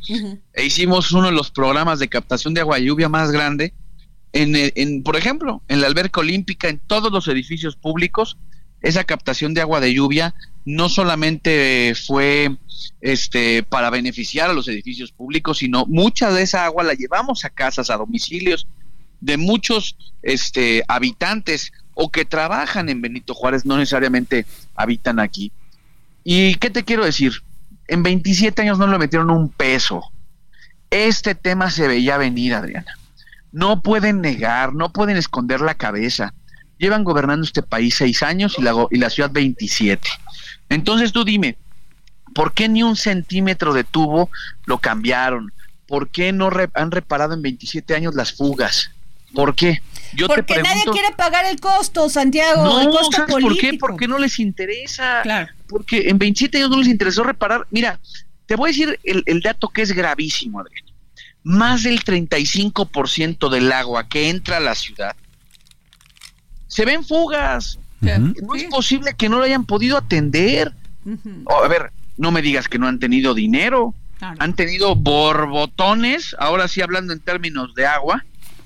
[0.52, 3.74] e hicimos uno de los programas de captación de agua y lluvia más grande
[4.32, 8.38] en, por ejemplo, en la alberca olímpica, en todos los edificios públicos,
[8.80, 12.56] esa captación de agua de lluvia no solamente fue
[13.00, 17.50] este para beneficiar a los edificios públicos, sino mucha de esa agua la llevamos a
[17.50, 18.66] casas, a domicilios
[19.20, 25.52] de muchos este habitantes o que trabajan en Benito Juárez, no necesariamente habitan aquí.
[26.24, 27.32] ¿Y qué te quiero decir?
[27.88, 30.02] En 27 años no le metieron un peso.
[30.90, 32.96] Este tema se veía venir, Adriana
[33.52, 36.34] no pueden negar, no pueden esconder la cabeza.
[36.78, 40.08] Llevan gobernando este país seis años y la, y la ciudad 27.
[40.70, 41.56] Entonces tú dime,
[42.34, 44.30] ¿por qué ni un centímetro de tubo
[44.64, 45.52] lo cambiaron?
[45.86, 48.90] ¿Por qué no han reparado en 27 años las fugas?
[49.34, 49.82] ¿Por qué?
[50.14, 52.64] Yo Porque nadie quiere pagar el costo, Santiago.
[52.64, 53.74] No, el costo ¿sabes por qué?
[53.74, 55.20] Porque no les interesa.
[55.22, 55.48] Claro.
[55.68, 57.66] Porque en 27 años no les interesó reparar.
[57.70, 57.98] Mira,
[58.46, 60.84] te voy a decir el, el dato que es gravísimo, Adrián
[61.44, 65.16] más del 35% del agua que entra a la ciudad
[66.72, 67.78] se ven fugas.
[68.00, 70.72] No es posible que no lo hayan podido atender.
[71.46, 73.94] a ver, no me digas que no han tenido dinero.
[74.20, 78.24] Han tenido borbotones, ahora sí hablando en términos de agua,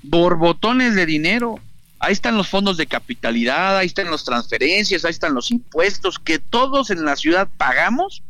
[0.09, 1.61] borbotones de dinero.
[1.99, 6.39] Ahí están los fondos de capitalidad, ahí están las transferencias, ahí están los impuestos que
[6.39, 8.23] todos en la ciudad pagamos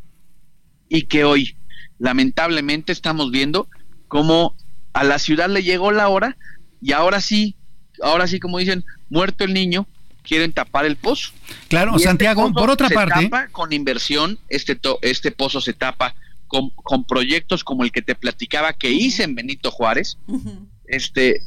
[0.88, 1.56] y que hoy
[1.98, 3.68] lamentablemente estamos viendo
[4.08, 4.54] como
[4.92, 6.36] a la ciudad le llegó la hora
[6.80, 7.56] y ahora sí,
[8.02, 9.86] ahora sí como dicen, muerto el niño,
[10.22, 11.32] quieren tapar el pozo.
[11.68, 16.14] Claro, este Santiago, por otra parte, tapa con inversión, este este pozo se tapa
[16.46, 20.18] con, con, proyectos como el que te platicaba que hice en Benito Juárez.
[20.86, 21.42] Este,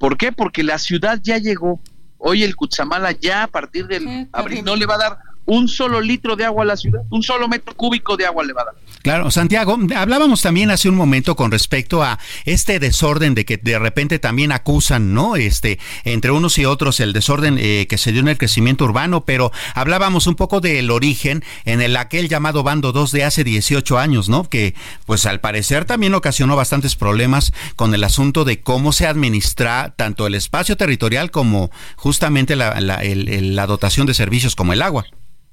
[0.00, 0.32] ¿por qué?
[0.32, 1.78] Porque la ciudad ya llegó.
[2.16, 6.00] Hoy el Cutzamala ya a partir del abril no le va a dar un solo
[6.00, 8.64] litro de agua a la ciudad, un solo metro cúbico de agua le va a
[8.66, 8.74] dar.
[9.02, 13.78] Claro, Santiago, hablábamos también hace un momento con respecto a este desorden de que de
[13.78, 15.36] repente también acusan, ¿no?
[15.36, 19.24] Este, entre unos y otros el desorden eh, que se dio en el crecimiento urbano,
[19.24, 23.98] pero hablábamos un poco del origen en el aquel llamado bando 2 de hace 18
[23.98, 24.48] años, ¿no?
[24.48, 24.74] Que
[25.06, 30.26] pues al parecer también ocasionó bastantes problemas con el asunto de cómo se administra tanto
[30.26, 35.06] el espacio territorial como justamente la, la, dotación de servicios como el agua.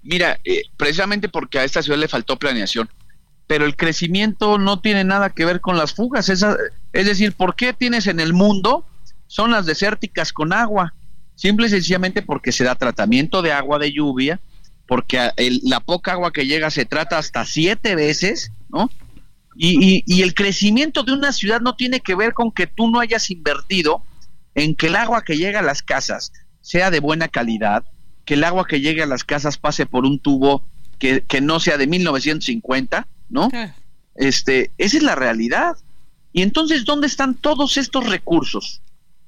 [0.08, 2.90] Mira, eh, precisamente porque a esta ciudad le faltó planeación
[3.48, 6.30] pero el crecimiento no tiene nada que ver con las fugas.
[6.30, 6.42] es
[6.92, 8.86] decir, ¿por qué tienes en el mundo
[9.28, 10.94] zonas desérticas con agua?
[11.36, 14.40] Simple y sencillamente porque se da tratamiento de agua de lluvia,
[14.86, 15.32] porque
[15.64, 18.90] la poca agua que llega se trata hasta siete veces, ¿no?
[19.60, 23.00] Y, y, el crecimiento de una ciudad no tiene que ver con que tú no
[23.00, 24.04] hayas invertido
[24.54, 26.32] en que el agua que llega a las casas
[26.62, 27.84] sea de buena calidad,
[28.28, 30.62] que el agua que llegue a las casas pase por un tubo
[31.00, 33.50] que, que no sea de 1950, ¿no?
[34.16, 35.78] Este, esa es la realidad.
[36.34, 38.82] Y entonces, ¿dónde están todos estos recursos?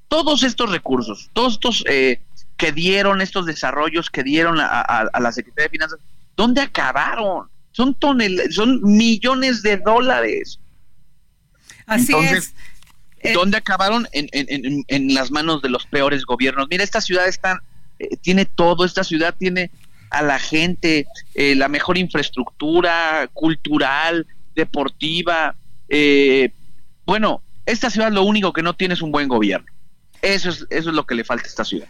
[0.08, 2.20] Todos estos recursos, todos estos eh,
[2.58, 5.98] que dieron, estos desarrollos que dieron a, la Secretaría de Finanzas,
[6.36, 7.48] ¿dónde acabaron?
[7.72, 10.60] Son tonel son millones de dólares.
[11.86, 12.52] Así es.
[13.20, 14.06] Eh, ¿Dónde acabaron?
[14.12, 16.68] En, en, en, las manos de los peores gobiernos.
[16.68, 17.62] Mira, esta ciudad está,
[18.00, 19.70] eh, tiene todo, esta ciudad tiene
[20.10, 25.54] a la gente eh, la mejor infraestructura cultural, deportiva.
[25.88, 26.50] Eh,
[27.04, 29.70] bueno, esta ciudad lo único que no tiene es un buen gobierno.
[30.22, 31.88] Eso es, eso es lo que le falta a esta ciudad.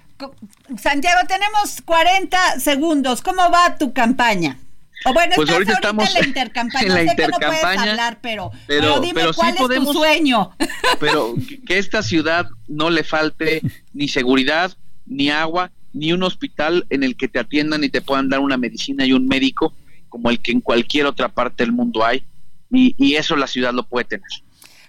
[0.81, 3.23] Santiago, tenemos 40 segundos.
[3.23, 4.59] ¿Cómo va tu campaña?
[5.07, 6.87] O bueno, pues ahorita, estamos en la intercampaña.
[6.87, 10.51] En la sé que no puedes hablar, pero, pero, dime cuál es tu sueño.
[11.01, 11.35] Pero
[11.67, 13.63] que esta ciudad no le falte
[13.95, 18.29] ni seguridad, ni agua, ni un hospital en el que te atiendan y te puedan
[18.29, 19.75] dar una medicina y un médico
[20.09, 22.23] como el que en cualquier otra parte del mundo hay.
[22.71, 24.29] Y, y eso la ciudad lo puede tener.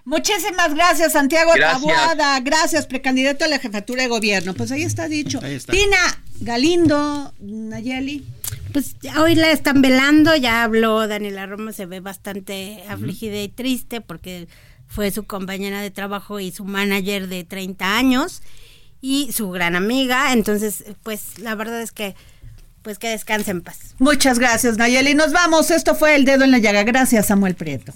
[0.03, 2.39] Muchísimas gracias, Santiago Tabuada.
[2.39, 4.53] Gracias, precandidato a la jefatura de gobierno.
[4.53, 5.39] Pues ahí está dicho.
[5.39, 8.25] Tina Galindo, Nayeli.
[8.73, 14.01] Pues hoy la están velando, ya habló Daniela Roma, se ve bastante afligida y triste
[14.01, 14.47] porque
[14.87, 18.41] fue su compañera de trabajo y su manager de 30 años
[19.01, 22.15] y su gran amiga, entonces pues la verdad es que
[22.81, 23.95] pues que descanse en paz.
[23.99, 27.93] Muchas gracias Nayeli, nos vamos, esto fue El Dedo en la Llaga, gracias Samuel Prieto.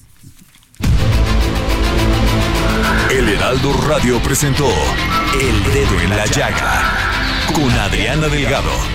[3.12, 4.68] El Heraldo Radio presentó
[5.40, 6.92] El Dedo en la Llaga
[7.54, 8.95] con Adriana Delgado.